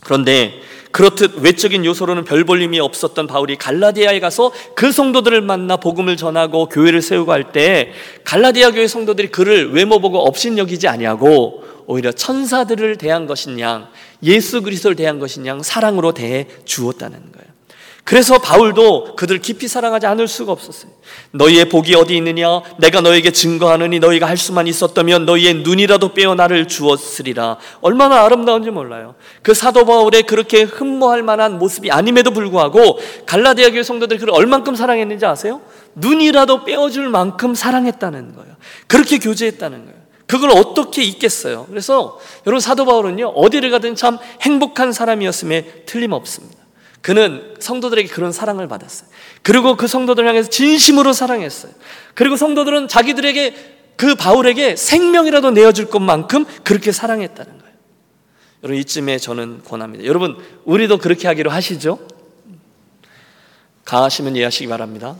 그런데 0.00 0.54
그렇듯 0.96 1.42
외적인 1.42 1.84
요소로는 1.84 2.24
별 2.24 2.44
볼림이 2.44 2.80
없었던 2.80 3.26
바울이 3.26 3.56
갈라디아에 3.56 4.18
가서 4.18 4.50
그 4.74 4.92
성도들을 4.92 5.42
만나 5.42 5.76
복음을 5.76 6.16
전하고 6.16 6.70
교회를 6.70 7.02
세우고 7.02 7.32
할 7.32 7.52
때 7.52 7.92
갈라디아 8.24 8.70
교회 8.70 8.86
성도들이 8.88 9.28
그를 9.28 9.72
외모 9.72 10.00
보고 10.00 10.26
업신여기지 10.26 10.88
아니하고 10.88 11.64
오히려 11.86 12.12
천사들을 12.12 12.96
대한 12.96 13.26
것인 13.26 13.60
양 13.60 13.88
예수 14.22 14.62
그리스도를 14.62 14.96
대한 14.96 15.18
것인 15.18 15.44
양 15.44 15.62
사랑으로 15.62 16.12
대해 16.12 16.46
주었다는 16.64 17.18
거예요. 17.30 17.55
그래서 18.06 18.38
바울도 18.38 19.16
그들 19.16 19.40
깊이 19.40 19.66
사랑하지 19.66 20.06
않을 20.06 20.28
수가 20.28 20.52
없었어요. 20.52 20.92
너희의 21.32 21.68
복이 21.68 21.96
어디 21.96 22.16
있느냐? 22.18 22.62
내가 22.78 23.00
너에게 23.00 23.32
증거하느니 23.32 23.98
너희가 23.98 24.28
할 24.28 24.36
수만 24.36 24.68
있었다면 24.68 25.26
너희의 25.26 25.54
눈이라도 25.64 26.14
빼어 26.14 26.36
나를 26.36 26.68
주었으리라. 26.68 27.58
얼마나 27.80 28.24
아름다운지 28.24 28.70
몰라요. 28.70 29.16
그 29.42 29.54
사도 29.54 29.84
바울의 29.84 30.22
그렇게 30.22 30.62
흠모할 30.62 31.24
만한 31.24 31.58
모습이 31.58 31.90
아님에도 31.90 32.30
불구하고 32.30 33.00
갈라디아 33.26 33.70
교회 33.70 33.82
성도들이 33.82 34.20
그를 34.20 34.34
얼만큼 34.34 34.76
사랑했는지 34.76 35.26
아세요? 35.26 35.60
눈이라도 35.96 36.64
빼어줄 36.64 37.08
만큼 37.08 37.56
사랑했다는 37.56 38.36
거예요. 38.36 38.54
그렇게 38.86 39.18
교제했다는 39.18 39.84
거예요. 39.84 39.98
그걸 40.28 40.50
어떻게 40.50 41.02
잊겠어요? 41.02 41.66
그래서 41.68 42.20
여러분 42.46 42.60
사도 42.60 42.84
바울은요 42.84 43.30
어디를 43.30 43.70
가든 43.70 43.96
참 43.96 44.18
행복한 44.42 44.92
사람이었음에 44.92 45.82
틀림없습니다. 45.86 46.55
그는 47.06 47.54
성도들에게 47.60 48.08
그런 48.08 48.32
사랑을 48.32 48.66
받았어요. 48.66 49.08
그리고 49.42 49.76
그 49.76 49.86
성도들 49.86 50.26
향해서 50.26 50.50
진심으로 50.50 51.12
사랑했어요. 51.12 51.70
그리고 52.14 52.36
성도들은 52.36 52.88
자기들에게 52.88 53.94
그 53.96 54.16
바울에게 54.16 54.74
생명이라도 54.74 55.52
내어줄 55.52 55.88
것만큼 55.88 56.44
그렇게 56.64 56.90
사랑했다는 56.90 57.58
거예요. 57.58 57.74
여러분 58.64 58.80
이쯤에 58.80 59.18
저는 59.18 59.62
권합니다. 59.62 60.04
여러분 60.04 60.36
우리도 60.64 60.98
그렇게 60.98 61.28
하기로 61.28 61.48
하시죠? 61.48 62.00
가하시면 63.84 64.34
이해하시기 64.34 64.66
바랍니다. 64.66 65.14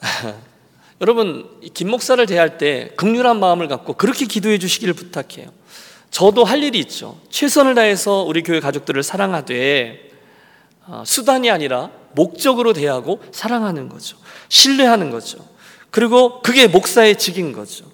여러분 1.00 1.50
김 1.74 1.90
목사를 1.90 2.24
대할 2.26 2.58
때 2.58 2.92
극률한 2.94 3.40
마음을 3.40 3.66
갖고 3.66 3.94
그렇게 3.94 4.24
기도해 4.24 4.60
주시기를 4.60 4.94
부탁해요. 4.94 5.50
저도 6.16 6.44
할 6.44 6.62
일이 6.64 6.78
있죠. 6.78 7.18
최선을 7.28 7.74
다해서 7.74 8.22
우리 8.22 8.42
교회 8.42 8.58
가족들을 8.58 9.02
사랑하되 9.02 10.12
어, 10.86 11.02
수단이 11.04 11.50
아니라 11.50 11.90
목적으로 12.14 12.72
대하고 12.72 13.20
사랑하는 13.32 13.90
거죠. 13.90 14.16
신뢰하는 14.48 15.10
거죠. 15.10 15.36
그리고 15.90 16.40
그게 16.40 16.68
목사의 16.68 17.18
직인 17.18 17.52
거죠. 17.52 17.84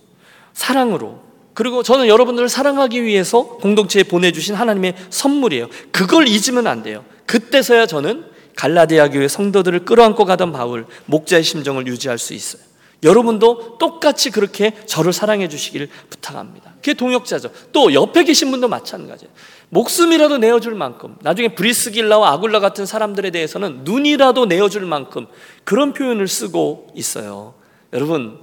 사랑으로. 0.53 1.21
그리고 1.53 1.83
저는 1.83 2.07
여러분들을 2.07 2.49
사랑하기 2.49 3.03
위해서 3.03 3.43
공동체에 3.43 4.05
보내주신 4.05 4.55
하나님의 4.55 4.95
선물이에요. 5.11 5.69
그걸 5.91 6.29
잊으면 6.29 6.69
안 6.69 6.85
돼요. 6.85 7.05
그때서야 7.27 7.87
저는 7.87 8.27
갈라디아 8.55 9.09
교회 9.09 9.27
성도들을 9.27 9.85
끌어안고 9.85 10.27
가던 10.27 10.53
바울, 10.53 10.87
목자의 11.07 11.43
심정을 11.43 11.89
유지할 11.89 12.19
수 12.19 12.35
있어요. 12.35 12.63
여러분도 13.03 13.79
똑같이 13.79 14.31
그렇게 14.31 14.73
저를 14.87 15.13
사랑해 15.13 15.49
주시길 15.49 15.89
부탁합니다. 16.09 16.73
그게 16.77 16.95
동역자죠. 16.95 17.51
또 17.73 17.93
옆에 17.95 18.25
계신 18.25 18.51
분도 18.51 18.69
마찬가지예요. 18.69 19.33
목숨이라도 19.71 20.39
내어줄 20.39 20.75
만큼, 20.75 21.17
나중에 21.23 21.49
브리스길라와 21.49 22.33
아굴라 22.33 22.61
같은 22.61 22.87
사람들에 22.87 23.31
대해서는 23.31 23.81
눈이라도 23.85 24.47
내어줄 24.47 24.85
만큼 24.85 25.27
그런 25.65 25.93
표현을 25.95 26.29
쓰고 26.29 26.89
있어요. 26.95 27.55
여러분, 27.93 28.39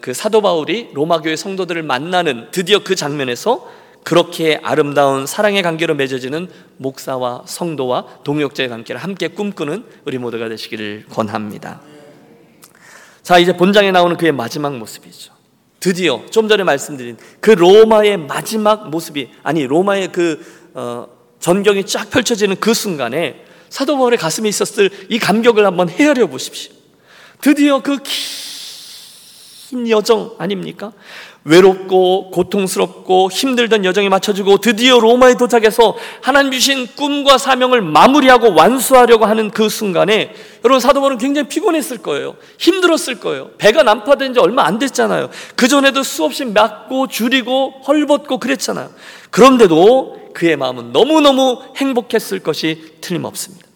그 0.00 0.12
사도 0.12 0.40
바울이 0.40 0.90
로마 0.92 1.20
교회 1.20 1.36
성도들을 1.36 1.82
만나는 1.82 2.48
드디어 2.50 2.80
그 2.80 2.94
장면에서 2.94 3.70
그렇게 4.02 4.58
아름다운 4.62 5.26
사랑의 5.26 5.62
관계로 5.62 5.94
맺어지는 5.94 6.48
목사와 6.78 7.42
성도와 7.46 8.06
동역자의 8.24 8.70
관계를 8.70 9.00
함께 9.00 9.28
꿈꾸는 9.28 9.84
우리 10.04 10.18
모두가 10.18 10.48
되시기를 10.48 11.04
권합니다. 11.10 11.82
자, 13.30 13.38
이제 13.38 13.56
본장에 13.56 13.92
나오는 13.92 14.16
그의 14.16 14.32
마지막 14.32 14.76
모습이죠. 14.76 15.32
드디어 15.78 16.20
좀 16.32 16.48
전에 16.48 16.64
말씀드린 16.64 17.16
그 17.38 17.52
로마의 17.52 18.16
마지막 18.16 18.90
모습이 18.90 19.30
아니 19.44 19.68
로마의 19.68 20.10
그 20.10 20.44
어, 20.74 21.06
전경이 21.38 21.86
쫙 21.86 22.10
펼쳐지는 22.10 22.56
그 22.58 22.74
순간에 22.74 23.44
사도 23.68 23.96
바울의 23.96 24.18
가슴에 24.18 24.48
있었을 24.48 24.90
이 25.10 25.20
감격을 25.20 25.64
한번 25.64 25.88
헤아려 25.88 26.26
보십시오. 26.26 26.72
드디어 27.40 27.80
그 27.80 27.98
긴 29.70 29.88
여정 29.88 30.34
아닙니까? 30.36 30.90
외롭고 31.44 32.32
고통스럽고 32.32 33.30
힘들던 33.30 33.84
여정에 33.84 34.08
맞춰주고 34.08 34.58
드디어 34.58 34.98
로마에 34.98 35.34
도착해서 35.34 35.96
하나님 36.20 36.50
주신 36.50 36.88
꿈과 36.96 37.38
사명을 37.38 37.80
마무리하고 37.80 38.52
완수하려고 38.52 39.26
하는 39.26 39.52
그 39.52 39.68
순간에 39.68 40.34
여러분 40.64 40.80
사도 40.80 41.00
바울은 41.00 41.18
굉장히 41.18 41.46
피곤했을 41.46 41.98
거예요. 41.98 42.34
힘들었을 42.58 43.20
거예요. 43.20 43.52
배가 43.58 43.84
난파된 43.84 44.34
지 44.34 44.40
얼마 44.40 44.64
안 44.64 44.80
됐잖아요. 44.80 45.30
그 45.54 45.68
전에도 45.68 46.02
수없이 46.02 46.44
막고 46.44 47.06
줄이고 47.06 47.74
헐벗고 47.86 48.38
그랬잖아요. 48.38 48.90
그런데도 49.30 50.32
그의 50.34 50.56
마음은 50.56 50.90
너무너무 50.90 51.62
행복했을 51.76 52.40
것이 52.40 52.96
틀림없습니다. 53.00 53.68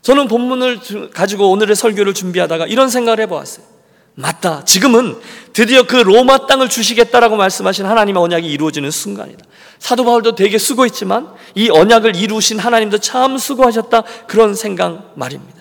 저는 0.00 0.26
본문을 0.26 1.10
가지고 1.12 1.50
오늘의 1.50 1.76
설교를 1.76 2.14
준비하다가 2.14 2.66
이런 2.66 2.88
생각을 2.88 3.20
해보았어요. 3.20 3.77
맞다. 4.18 4.64
지금은 4.64 5.16
드디어 5.52 5.84
그 5.84 5.94
로마 5.94 6.46
땅을 6.46 6.68
주시겠다라고 6.68 7.36
말씀하신 7.36 7.86
하나님의 7.86 8.20
언약이 8.20 8.48
이루어지는 8.48 8.90
순간이다. 8.90 9.44
사도 9.78 10.04
바울도 10.04 10.34
되게 10.34 10.58
수고했지만 10.58 11.28
이 11.54 11.70
언약을 11.70 12.16
이루신 12.16 12.58
하나님도 12.58 12.98
참 12.98 13.38
수고하셨다. 13.38 14.02
그런 14.26 14.56
생각 14.56 15.12
말입니다. 15.14 15.58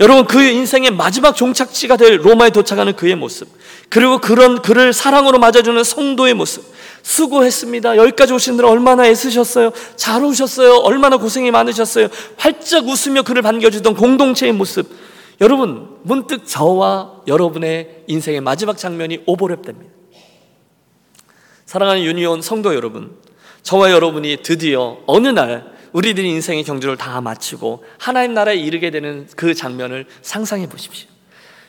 여러분 0.00 0.26
그 0.26 0.40
인생의 0.42 0.90
마지막 0.90 1.34
종착지가 1.34 1.96
될 1.96 2.24
로마에 2.24 2.50
도착하는 2.50 2.94
그의 2.94 3.16
모습 3.16 3.48
그리고 3.88 4.20
그런 4.20 4.60
그를 4.60 4.92
사랑으로 4.92 5.38
맞아주는 5.38 5.82
성도의 5.82 6.34
모습 6.34 6.62
수고했습니다. 7.02 7.96
여기까지 7.96 8.34
오시느라 8.34 8.68
얼마나 8.68 9.06
애쓰셨어요. 9.06 9.72
잘 9.96 10.22
오셨어요. 10.22 10.74
얼마나 10.74 11.16
고생이 11.16 11.50
많으셨어요. 11.50 12.08
활짝 12.36 12.86
웃으며 12.86 13.22
그를 13.22 13.40
반겨주던 13.40 13.94
공동체의 13.94 14.52
모습 14.52 15.07
여러분, 15.40 15.98
문득 16.02 16.46
저와 16.46 17.22
여러분의 17.26 18.04
인생의 18.08 18.40
마지막 18.40 18.76
장면이 18.76 19.24
오버랩됩니다. 19.24 19.86
사랑하는 21.64 22.02
유니온 22.02 22.42
성도 22.42 22.74
여러분, 22.74 23.16
저와 23.62 23.92
여러분이 23.92 24.38
드디어 24.42 24.98
어느 25.06 25.28
날 25.28 25.72
우리들이 25.92 26.28
인생의 26.30 26.64
경주를 26.64 26.96
다 26.96 27.20
마치고 27.20 27.84
하나님 27.98 28.34
나라에 28.34 28.56
이르게 28.56 28.90
되는 28.90 29.28
그 29.36 29.54
장면을 29.54 30.06
상상해 30.22 30.68
보십시오. 30.68 31.08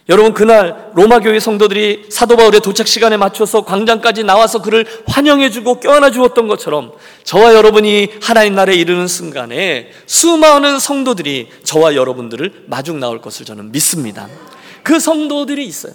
여러분 0.09 0.33
그날 0.33 0.89
로마 0.95 1.19
교회 1.19 1.39
성도들이 1.39 2.07
사도 2.09 2.35
바울의 2.35 2.61
도착 2.61 2.87
시간에 2.87 3.15
맞춰서 3.15 3.61
광장까지 3.61 4.23
나와서 4.23 4.59
그를 4.59 4.87
환영해 5.05 5.51
주고 5.51 5.79
껴안아 5.79 6.09
주었던 6.09 6.47
것처럼 6.47 6.93
저와 7.23 7.53
여러분이 7.53 8.13
하나님 8.19 8.55
나라에 8.55 8.75
이르는 8.75 9.07
순간에 9.07 9.91
수많은 10.07 10.79
성도들이 10.79 11.49
저와 11.63 11.93
여러분들을 11.93 12.65
마중 12.65 12.99
나올 12.99 13.21
것을 13.21 13.45
저는 13.45 13.71
믿습니다. 13.71 14.27
그 14.81 14.99
성도들이 14.99 15.63
있어요. 15.63 15.93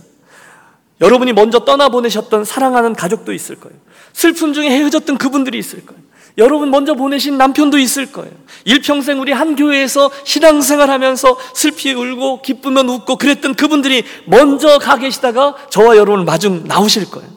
여러분이 1.01 1.33
먼저 1.33 1.65
떠나 1.65 1.89
보내셨던 1.89 2.45
사랑하는 2.45 2.95
가족도 2.95 3.33
있을 3.33 3.57
거예요. 3.57 3.77
슬픔 4.13 4.53
중에 4.53 4.71
헤어졌던 4.71 5.19
그분들이 5.19 5.59
있을 5.59 5.85
거예요. 5.85 6.01
여러분 6.37 6.71
먼저 6.71 6.95
보내신 6.95 7.39
남편도 7.39 7.79
있을 7.79 8.11
거예요. 8.11 8.33
일평생 8.65 9.21
우리 9.21 9.31
한 9.31 9.55
교회에서 9.55 10.11
신앙생활 10.25 10.91
하면서 10.91 11.37
슬피 11.55 11.93
울고 11.93 12.43
기쁘면 12.43 12.89
웃고 12.89 13.17
그랬던 13.17 13.55
그분들이 13.55 14.03
먼저 14.25 14.79
가 14.79 14.99
계시다가 14.99 15.55
저와 15.71 15.97
여러분을 15.97 16.25
마중 16.25 16.65
나오실 16.67 17.11
거예요. 17.11 17.29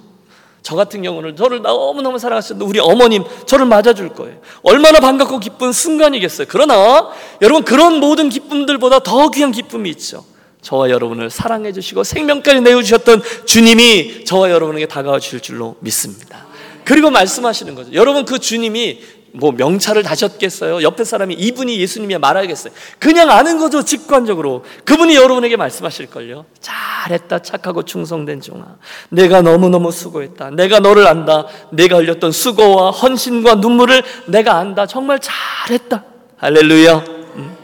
저 0.63 0.75
같은 0.75 1.01
경우는 1.03 1.35
저를 1.35 1.61
너무너무 1.61 2.17
사랑하셨던 2.17 2.67
우리 2.67 2.79
어머님 2.79 3.23
저를 3.45 3.65
맞아줄 3.65 4.09
거예요. 4.09 4.37
얼마나 4.63 4.99
반갑고 4.99 5.39
기쁜 5.39 5.71
순간이겠어요. 5.71 6.47
그러나 6.49 7.09
여러분 7.41 7.63
그런 7.63 7.99
모든 7.99 8.29
기쁨들보다 8.29 8.99
더 8.99 9.29
귀한 9.29 9.51
기쁨이 9.51 9.89
있죠. 9.91 10.25
저와 10.61 10.89
여러분을 10.89 11.29
사랑해 11.29 11.71
주시고 11.71 12.03
생명까지 12.03 12.61
내어 12.61 12.81
주셨던 12.81 13.21
주님이 13.45 14.25
저와 14.25 14.49
여러분에게 14.49 14.87
다가와 14.87 15.19
주실 15.19 15.39
줄로 15.39 15.77
믿습니다. 15.79 16.46
그리고 16.87 17.11
말씀하시는 17.11 17.75
거죠. 17.75 17.93
여러분 17.93 18.23
그 18.23 18.39
주님이 18.39 19.01
뭐 19.33 19.51
명찰을 19.51 20.03
다셨겠어요? 20.03 20.81
옆에 20.83 21.03
사람이 21.03 21.35
이분이 21.35 21.77
예수님이야 21.81 22.17
말하겠어요. 22.19 22.71
그냥 22.97 23.29
아는 23.29 23.57
거죠, 23.57 23.83
직관적으로. 23.83 24.63
그분이 24.85 25.13
여러분에게 25.17 25.57
말씀하실걸요. 25.57 26.45
잘했다, 26.61 27.39
착하고 27.39 27.83
충성된 27.83 28.39
종아. 28.39 28.77
내가 29.09 29.41
너무너무 29.41 29.91
수고했다. 29.91 30.51
내가 30.51 30.79
너를 30.79 31.07
안다. 31.07 31.45
내가 31.73 31.97
흘렸던 31.97 32.31
수고와 32.31 32.91
헌신과 32.91 33.55
눈물을 33.55 34.01
내가 34.27 34.55
안다. 34.55 34.85
정말 34.85 35.19
잘했다. 35.19 36.05
할렐루야. 36.37 37.03
음. 37.35 37.57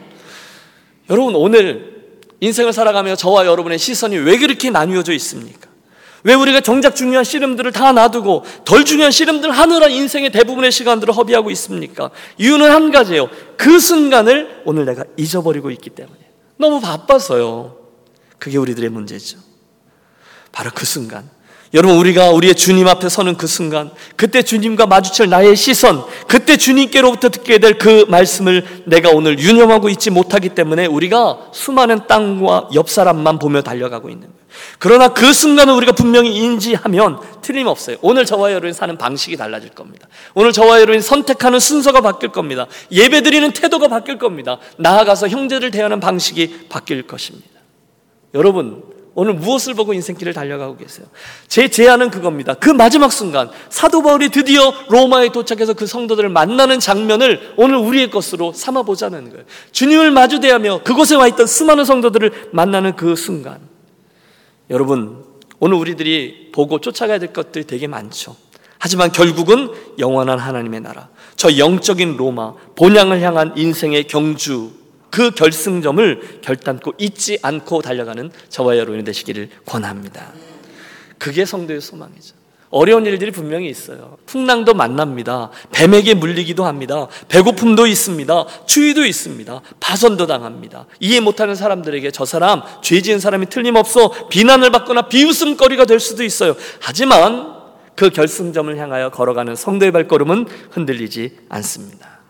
여러분, 1.10 1.34
오늘 1.36 2.12
인생을 2.42 2.74
살아가며 2.74 3.16
저와 3.16 3.46
여러분의 3.46 3.80
시선이 3.80 4.18
왜 4.18 4.38
그렇게 4.38 4.70
나뉘어져 4.70 5.14
있습니까? 5.14 5.73
왜 6.24 6.34
우리가 6.34 6.62
정작 6.62 6.96
중요한 6.96 7.24
씨름들을 7.24 7.72
다 7.74 7.92
놔두고 7.92 8.46
덜 8.64 8.86
중요한 8.86 9.12
씨름들 9.12 9.52
하느라 9.52 9.88
인생의 9.88 10.32
대부분의 10.32 10.72
시간들을 10.72 11.14
허비하고 11.14 11.52
있습니까? 11.52 12.12
이유는 12.38 12.72
한 12.72 12.92
가지예요. 12.92 13.30
그 13.58 13.80
순간을 13.80 14.64
오늘 14.66 14.86
내가 14.86 15.04
잊어버리고 15.18 15.70
있기 15.72 15.90
때문에. 15.90 16.20
너무 16.58 16.80
바빠서요. 16.80 17.78
그게 18.40 18.58
우리들의 18.58 18.90
문제죠. 18.90 19.40
바로 20.52 20.72
그 20.74 20.86
순간. 20.86 21.30
여러분, 21.74 21.98
우리가 21.98 22.30
우리의 22.32 22.56
주님 22.56 22.88
앞에 22.88 23.10
서는 23.10 23.36
그 23.36 23.48
순간, 23.48 23.92
그때 24.16 24.42
주님과 24.42 24.86
마주칠 24.86 25.30
나의 25.30 25.56
시선, 25.56 26.04
그때 26.28 26.58
주님께로부터 26.58 27.30
듣게 27.30 27.58
될 27.58 27.74
그 27.84 28.06
말씀을 28.08 28.66
내가 28.86 29.10
오늘 29.10 29.40
유념하고 29.40 29.90
있지 29.90 30.10
못하기 30.10 30.50
때문에 30.50 30.86
우리가 30.86 31.50
수많은 31.52 32.08
땅과 32.08 32.70
옆 32.76 32.90
사람만 32.90 33.40
보며 33.40 33.62
달려가고 33.62 34.10
있는 34.10 34.28
거예요. 34.28 34.44
그러나 34.80 35.10
그 35.10 35.34
순간을 35.34 35.74
우리가 35.74 35.92
분명히 35.92 36.38
인지하면 36.38 37.20
틀림없어요. 37.42 37.98
오늘 38.02 38.26
저와 38.26 38.52
여러분이 38.52 38.72
사는 38.72 38.96
방식이 38.98 39.36
달라질 39.36 39.72
겁니다. 39.72 40.08
오늘 40.34 40.54
저와 40.54 40.78
여러분이 40.78 41.02
선택하는 41.02 41.60
순서가 41.60 42.00
바뀔 42.02 42.30
겁니다. 42.30 42.68
예배 42.92 43.22
드리는 43.24 43.52
태도가 43.52 43.88
바뀔 43.90 44.18
겁니다. 44.18 44.60
나아가서 44.78 45.28
형제를 45.28 45.72
대하는 45.72 46.00
방식이 46.00 46.68
바뀔 46.70 47.04
것입니다. 47.04 47.50
여러분, 48.34 48.93
오늘 49.16 49.34
무엇을 49.34 49.76
보고 49.76 49.94
인생길을 49.94 50.34
달려가고 50.34 50.78
계세요? 50.78 51.06
제 51.48 51.68
제안은 51.68 52.10
그겁니다. 52.10 52.56
그 52.56 52.70
마지막 52.70 53.12
순간 53.12 53.50
사도 53.70 54.02
바울이 54.02 54.30
드디어 54.30 54.74
로마에 54.90 55.30
도착해서 55.30 55.74
그 55.74 55.86
성도들을 55.86 56.30
만나는 56.30 56.80
장면을 56.80 57.54
오늘 57.58 57.78
우리의 57.78 58.10
것으로 58.10 58.54
삼아 58.54 58.84
보자는 58.84 59.30
거예요. 59.30 59.46
주님을 59.72 60.12
마주대하며 60.12 60.82
그곳에 60.84 61.16
와 61.16 61.28
있던 61.28 61.46
수많은 61.46 61.86
성도들을 61.86 62.50
만나는 62.52 62.96
그 62.96 63.16
순간 63.16 63.60
여러분, 64.70 65.24
오늘 65.60 65.78
우리들이 65.78 66.50
보고 66.52 66.80
쫓아가야 66.80 67.20
될 67.20 67.34
것들이 67.34 67.66
되게 67.66 67.88
많죠. 67.88 68.36
하지만 68.80 69.12
결국은 69.12 69.70
영원한 70.00 70.40
하나님의 70.40 70.82
나라, 70.82 71.10
저 71.36 71.58
영적인 71.58 72.18
로마, 72.18 72.54
본향을 72.76 73.22
향한 73.22 73.54
인생의 73.56 74.06
경주, 74.06 74.72
그 75.14 75.30
결승점을 75.30 76.40
결단코 76.42 76.94
잊지 76.98 77.38
않고 77.44 77.84
달려가는 77.84 78.32
저와 78.50 78.80
여러분이 78.80 79.04
되시기를 79.04 79.48
권합니다. 79.64 80.34
그게 81.20 81.46
성도의 81.46 81.82
소망이죠. 81.82 82.34
어려운 82.72 83.06
일들이 83.06 83.30
분명히 83.30 83.70
있어요. 83.70 84.18
풍랑도 84.26 84.74
만납니다. 84.74 85.52
뱀에게 85.72 86.16
물리기도 86.16 86.66
합니다. 86.66 87.10
배고픔도 87.28 87.86
있습니다. 87.86 88.66
추위도 88.66 89.06
있습니다. 89.06 89.62
파선도 89.80 90.26
당합니다. 90.26 90.88
이해 91.00 91.20
못하는 91.20 91.54
사람들에게 91.54 92.10
저 92.10 92.26
사람, 92.26 92.64
죄 92.82 93.00
지은 93.00 93.20
사람이 93.20 93.50
틀림없어 93.50 94.30
비난을 94.30 94.72
받거나 94.72 95.10
비웃음거리가 95.10 95.86
될 95.86 96.00
수도 96.00 96.24
있어요. 96.24 96.56
하지만 96.80 97.54
그 97.96 98.10
결승점을 98.10 98.76
향하여 98.80 99.12
걸어가는 99.12 99.56
성도의 99.56 99.92
발걸음은 99.92 100.48
흔들리지 100.72 101.38
않습니다. 101.50 102.23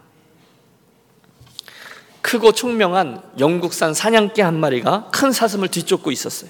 크고 2.23 2.53
총명한 2.53 3.21
영국산 3.38 3.93
사냥개 3.93 4.41
한 4.41 4.59
마리가 4.59 5.09
큰 5.12 5.31
사슴을 5.31 5.67
뒤쫓고 5.67 6.09
있었어요. 6.09 6.49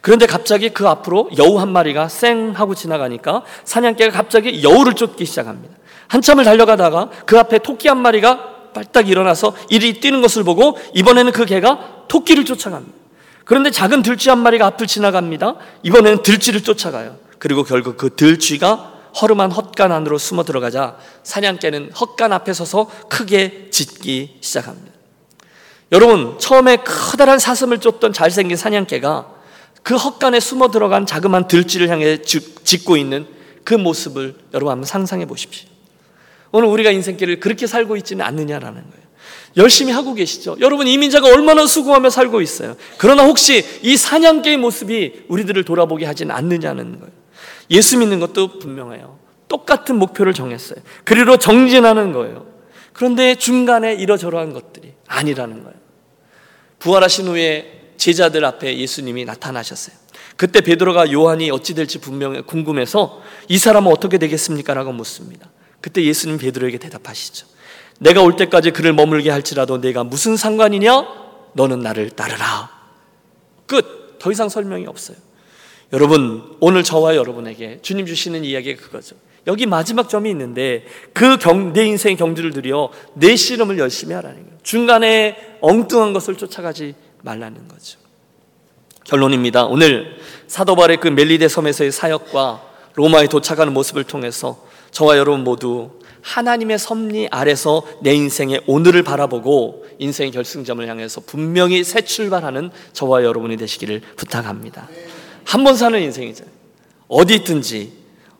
그런데 0.00 0.26
갑자기 0.26 0.68
그 0.68 0.86
앞으로 0.86 1.28
여우 1.38 1.58
한 1.58 1.72
마리가 1.72 2.08
쌩 2.08 2.52
하고 2.54 2.76
지나가니까 2.76 3.42
사냥개가 3.64 4.12
갑자기 4.12 4.62
여우를 4.62 4.94
쫓기 4.94 5.24
시작합니다. 5.24 5.74
한참을 6.06 6.44
달려가다가 6.44 7.10
그 7.26 7.38
앞에 7.38 7.58
토끼 7.58 7.88
한 7.88 8.00
마리가 8.00 8.72
빨딱 8.74 9.08
일어나서 9.08 9.54
이리 9.70 9.98
뛰는 9.98 10.20
것을 10.20 10.44
보고 10.44 10.78
이번에는 10.94 11.32
그 11.32 11.46
개가 11.46 12.04
토끼를 12.06 12.44
쫓아갑니다. 12.44 12.96
그런데 13.44 13.70
작은 13.70 14.02
들쥐 14.02 14.28
한 14.28 14.38
마리가 14.38 14.66
앞을 14.66 14.86
지나갑니다. 14.86 15.56
이번에는 15.82 16.22
들쥐를 16.22 16.62
쫓아가요. 16.62 17.16
그리고 17.38 17.64
결국 17.64 17.96
그 17.96 18.14
들쥐가 18.14 18.92
허름한 19.20 19.50
헛간 19.50 19.90
안으로 19.90 20.18
숨어 20.18 20.44
들어가자 20.44 20.96
사냥개는 21.22 21.92
헛간 21.92 22.32
앞에 22.32 22.52
서서 22.52 22.90
크게 23.08 23.70
짖기 23.70 24.38
시작합니다. 24.42 24.97
여러분, 25.90 26.38
처음에 26.38 26.78
커다란 26.78 27.38
사슴을 27.38 27.78
쫓던 27.78 28.12
잘생긴 28.12 28.56
사냥개가 28.56 29.38
그 29.82 29.96
헛간에 29.96 30.38
숨어 30.40 30.70
들어간 30.70 31.06
자그마한 31.06 31.48
들쥐를 31.48 31.88
향해 31.88 32.20
짓고 32.20 32.96
있는 32.96 33.26
그 33.64 33.74
모습을 33.74 34.34
여러분 34.54 34.72
한번 34.72 34.84
상상해 34.84 35.26
보십시오. 35.26 35.68
오늘 36.52 36.68
우리가 36.68 36.90
인생길을 36.90 37.40
그렇게 37.40 37.66
살고 37.66 37.96
있지는 37.96 38.24
않느냐라는 38.24 38.82
거예요. 38.82 39.08
열심히 39.56 39.92
하고 39.92 40.14
계시죠? 40.14 40.56
여러분 40.60 40.86
이민자가 40.86 41.28
얼마나 41.28 41.66
수고하며 41.66 42.10
살고 42.10 42.40
있어요. 42.40 42.76
그러나 42.98 43.24
혹시 43.24 43.64
이 43.82 43.96
사냥개의 43.96 44.56
모습이 44.58 45.24
우리들을 45.28 45.64
돌아보게 45.64 46.06
하지는 46.06 46.34
않느냐는 46.34 46.98
거예요. 46.98 47.12
예수 47.70 47.98
믿는 47.98 48.20
것도 48.20 48.58
분명해요. 48.58 49.18
똑같은 49.48 49.96
목표를 49.96 50.34
정했어요. 50.34 50.78
그리로 51.04 51.38
정진하는 51.38 52.12
거예요. 52.12 52.46
그런데 52.92 53.34
중간에 53.34 53.94
이러저러한 53.94 54.52
것들이 54.52 54.92
아니라는 55.08 55.64
거예요. 55.64 55.76
부활하신 56.78 57.26
후에 57.28 57.92
제자들 57.96 58.44
앞에 58.44 58.78
예수님이 58.78 59.24
나타나셨어요. 59.24 59.96
그때 60.36 60.60
베드로가 60.60 61.10
요한이 61.10 61.50
어찌 61.50 61.74
될지 61.74 61.98
분명히 61.98 62.42
궁금해서 62.42 63.20
이 63.48 63.58
사람은 63.58 63.90
어떻게 63.90 64.18
되겠습니까? 64.18 64.72
라고 64.74 64.92
묻습니다. 64.92 65.50
그때 65.80 66.04
예수님 66.04 66.38
베드로에게 66.38 66.78
대답하시죠. 66.78 67.46
내가 67.98 68.22
올 68.22 68.36
때까지 68.36 68.70
그를 68.70 68.92
머물게 68.92 69.30
할지라도 69.30 69.80
내가 69.80 70.04
무슨 70.04 70.36
상관이냐? 70.36 71.06
너는 71.54 71.80
나를 71.80 72.10
따르라. 72.10 72.70
끝. 73.66 73.98
더 74.18 74.32
이상 74.32 74.48
설명이 74.48 74.86
없어요. 74.86 75.16
여러분, 75.92 76.56
오늘 76.60 76.82
저와 76.82 77.16
여러분에게 77.16 77.78
주님 77.82 78.04
주시는 78.06 78.44
이야기가 78.44 78.82
그거죠. 78.82 79.16
여기 79.48 79.66
마지막 79.66 80.08
점이 80.08 80.30
있는데 80.30 80.84
그 81.12 81.38
경, 81.38 81.72
내 81.72 81.84
인생의 81.86 82.16
경주를 82.16 82.52
들여 82.52 82.90
내 83.14 83.34
씨름을 83.34 83.78
열심히 83.78 84.14
하라는 84.14 84.44
거예요. 84.44 84.58
중간에 84.62 85.56
엉뚱한 85.60 86.12
것을 86.12 86.36
쫓아가지 86.36 86.94
말라는 87.22 87.66
거죠. 87.66 87.98
결론입니다. 89.04 89.64
오늘 89.64 90.18
사도바의 90.46 90.98
그 90.98 91.08
멜리데 91.08 91.48
섬에서의 91.48 91.90
사역과 91.90 92.62
로마에 92.94 93.26
도착하는 93.28 93.72
모습을 93.72 94.04
통해서 94.04 94.62
저와 94.90 95.16
여러분 95.16 95.44
모두 95.44 95.92
하나님의 96.20 96.78
섭리 96.78 97.28
아래서 97.30 97.82
내 98.02 98.12
인생의 98.12 98.62
오늘을 98.66 99.02
바라보고 99.02 99.86
인생의 99.98 100.32
결승점을 100.32 100.86
향해서 100.86 101.22
분명히 101.22 101.84
새 101.84 102.02
출발하는 102.02 102.70
저와 102.92 103.24
여러분이 103.24 103.56
되시기를 103.56 104.02
부탁합니다. 104.16 104.88
한 105.44 105.64
번 105.64 105.76
사는 105.76 105.98
인생이죠. 105.98 106.44
어디 107.08 107.36
있든지 107.36 107.92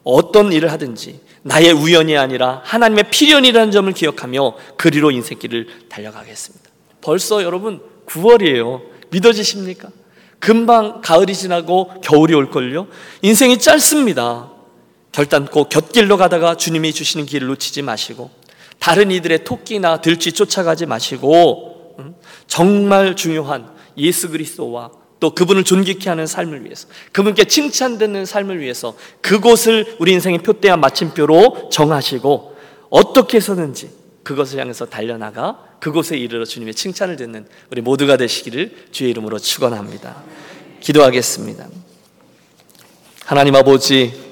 어떤 0.08 0.54
일을 0.54 0.72
하든지 0.72 1.20
나의 1.42 1.70
우연이 1.70 2.16
아니라 2.16 2.62
하나님의 2.64 3.10
필연이라는 3.10 3.70
점을 3.70 3.92
기억하며 3.92 4.54
그리로 4.78 5.10
인생길을 5.10 5.66
달려가겠습니다. 5.90 6.70
벌써 7.02 7.42
여러분 7.42 7.82
9월이에요. 8.06 8.80
믿어지십니까? 9.10 9.90
금방 10.38 11.02
가을이 11.02 11.34
지나고 11.34 12.00
겨울이 12.00 12.32
올걸요. 12.32 12.86
인생이 13.20 13.58
짧습니다. 13.58 14.50
결단코 15.12 15.68
곁길로 15.68 16.16
가다가 16.16 16.56
주님이 16.56 16.94
주시는 16.94 17.26
길을 17.26 17.46
놓치지 17.48 17.82
마시고 17.82 18.30
다른 18.78 19.10
이들의 19.10 19.44
토끼나 19.44 20.00
들쥐 20.00 20.32
쫓아가지 20.32 20.86
마시고 20.86 21.96
음, 21.98 22.14
정말 22.46 23.14
중요한 23.14 23.68
예수 23.98 24.30
그리스도와 24.30 24.90
또 25.20 25.34
그분을 25.34 25.64
존귀케 25.64 26.08
하는 26.08 26.26
삶을 26.26 26.64
위해서 26.64 26.88
그분께 27.12 27.44
칭찬되는 27.44 28.24
삶을 28.24 28.60
위해서 28.60 28.96
그곳을 29.20 29.96
우리 29.98 30.12
인생의 30.12 30.38
표대한 30.38 30.80
마침표로 30.80 31.70
정하시고 31.70 32.56
어떻게 32.90 33.38
해서든지 33.38 33.90
그것을 34.22 34.60
향해서 34.60 34.86
달려나가 34.86 35.64
그곳에 35.80 36.16
이르러 36.16 36.44
주님의 36.44 36.74
칭찬을 36.74 37.16
듣는 37.16 37.46
우리 37.70 37.80
모두가 37.80 38.16
되시기를 38.16 38.88
주의 38.92 39.10
이름으로 39.10 39.38
축원합니다. 39.38 40.22
기도하겠습니다. 40.80 41.66
하나님 43.24 43.56
아버지 43.56 44.28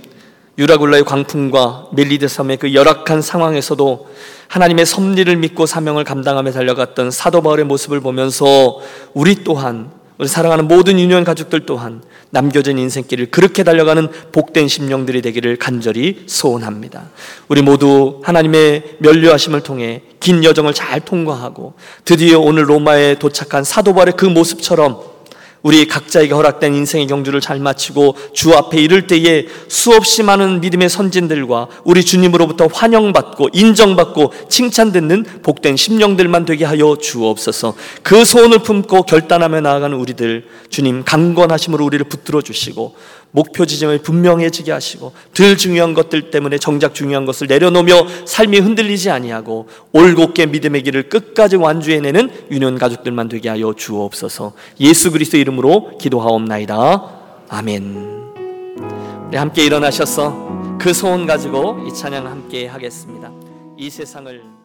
유라굴라의 0.59 1.05
광풍과 1.05 1.91
멜리드 1.93 2.28
섬의 2.28 2.57
그 2.57 2.72
열악한 2.72 3.20
상황에서도 3.20 4.09
하나님의 4.49 4.87
섭리를 4.87 5.37
믿고 5.37 5.66
사명을 5.66 6.05
감당하며 6.05 6.53
달려갔던 6.53 7.11
사도 7.11 7.43
바울의 7.43 7.66
모습을 7.66 8.01
보면서 8.01 8.80
우리 9.12 9.45
또한 9.45 9.91
우리 10.18 10.28
사랑하는 10.28 10.66
모든 10.66 10.98
유년 10.98 11.24
가족들 11.24 11.66
또한 11.66 12.02
남겨진 12.30 12.78
인생길을 12.78 13.26
그렇게 13.30 13.62
달려가는 13.64 14.08
복된 14.32 14.68
심령들이 14.68 15.22
되기를 15.22 15.56
간절히 15.56 16.24
소원합니다. 16.26 17.10
우리 17.48 17.62
모두 17.62 18.20
하나님의 18.24 18.96
면류하심을 18.98 19.62
통해 19.62 20.02
긴 20.20 20.42
여정을 20.42 20.74
잘 20.74 21.00
통과하고 21.00 21.74
드디어 22.04 22.40
오늘 22.40 22.68
로마에 22.68 23.18
도착한 23.18 23.62
사도 23.62 23.94
바울의 23.94 24.14
그 24.16 24.24
모습처럼 24.24 25.15
우리 25.66 25.88
각자에게 25.88 26.32
허락된 26.32 26.74
인생의 26.74 27.08
경주를 27.08 27.40
잘 27.40 27.58
마치고 27.58 28.14
주 28.32 28.54
앞에 28.54 28.80
이를 28.80 29.08
때에 29.08 29.46
수없이 29.66 30.22
많은 30.22 30.60
믿음의 30.60 30.88
선진들과 30.88 31.66
우리 31.82 32.04
주님으로부터 32.04 32.68
환영받고 32.72 33.48
인정받고 33.52 34.32
칭찬듣는 34.48 35.24
복된 35.42 35.76
심령들만 35.76 36.44
되게 36.44 36.64
하여 36.64 36.96
주옵소서. 36.96 37.74
그 38.04 38.24
소원을 38.24 38.60
품고 38.60 39.02
결단하며 39.02 39.62
나아가는 39.62 39.96
우리들 39.96 40.46
주님 40.70 41.02
강건하심으로 41.02 41.84
우리를 41.84 42.08
붙들어 42.08 42.42
주시고 42.42 42.94
목표 43.37 43.66
지점을 43.66 43.99
분명해지게 43.99 44.72
하시고 44.72 45.12
덜 45.34 45.59
중요한 45.59 45.93
것들 45.93 46.30
때문에 46.30 46.57
정작 46.57 46.95
중요한 46.95 47.26
것을 47.26 47.47
내려놓으며 47.49 48.07
삶이 48.24 48.61
흔들리지 48.61 49.11
아니하고 49.11 49.68
올곧게 49.93 50.47
믿음의 50.47 50.82
길을 50.84 51.11
끝까지 51.11 51.57
완주해내는 51.57 52.47
유년 52.51 52.78
가족들만 52.78 53.28
되게 53.28 53.51
하여 53.51 53.74
주옵소서. 53.74 54.55
예수 54.80 55.12
그리스도 55.12 55.37
이름으로 55.37 55.99
기도하옵나이다. 55.99 57.45
아멘. 57.51 58.24
우리 59.28 59.37
함께 59.37 59.66
일어나셔서 59.66 60.78
그 60.80 60.95
소원 60.95 61.26
가지고 61.26 61.84
이 61.87 61.93
찬양 61.93 62.26
함께 62.26 62.66
하겠습니다. 62.66 63.30
이 63.76 63.91
세상을 63.91 64.55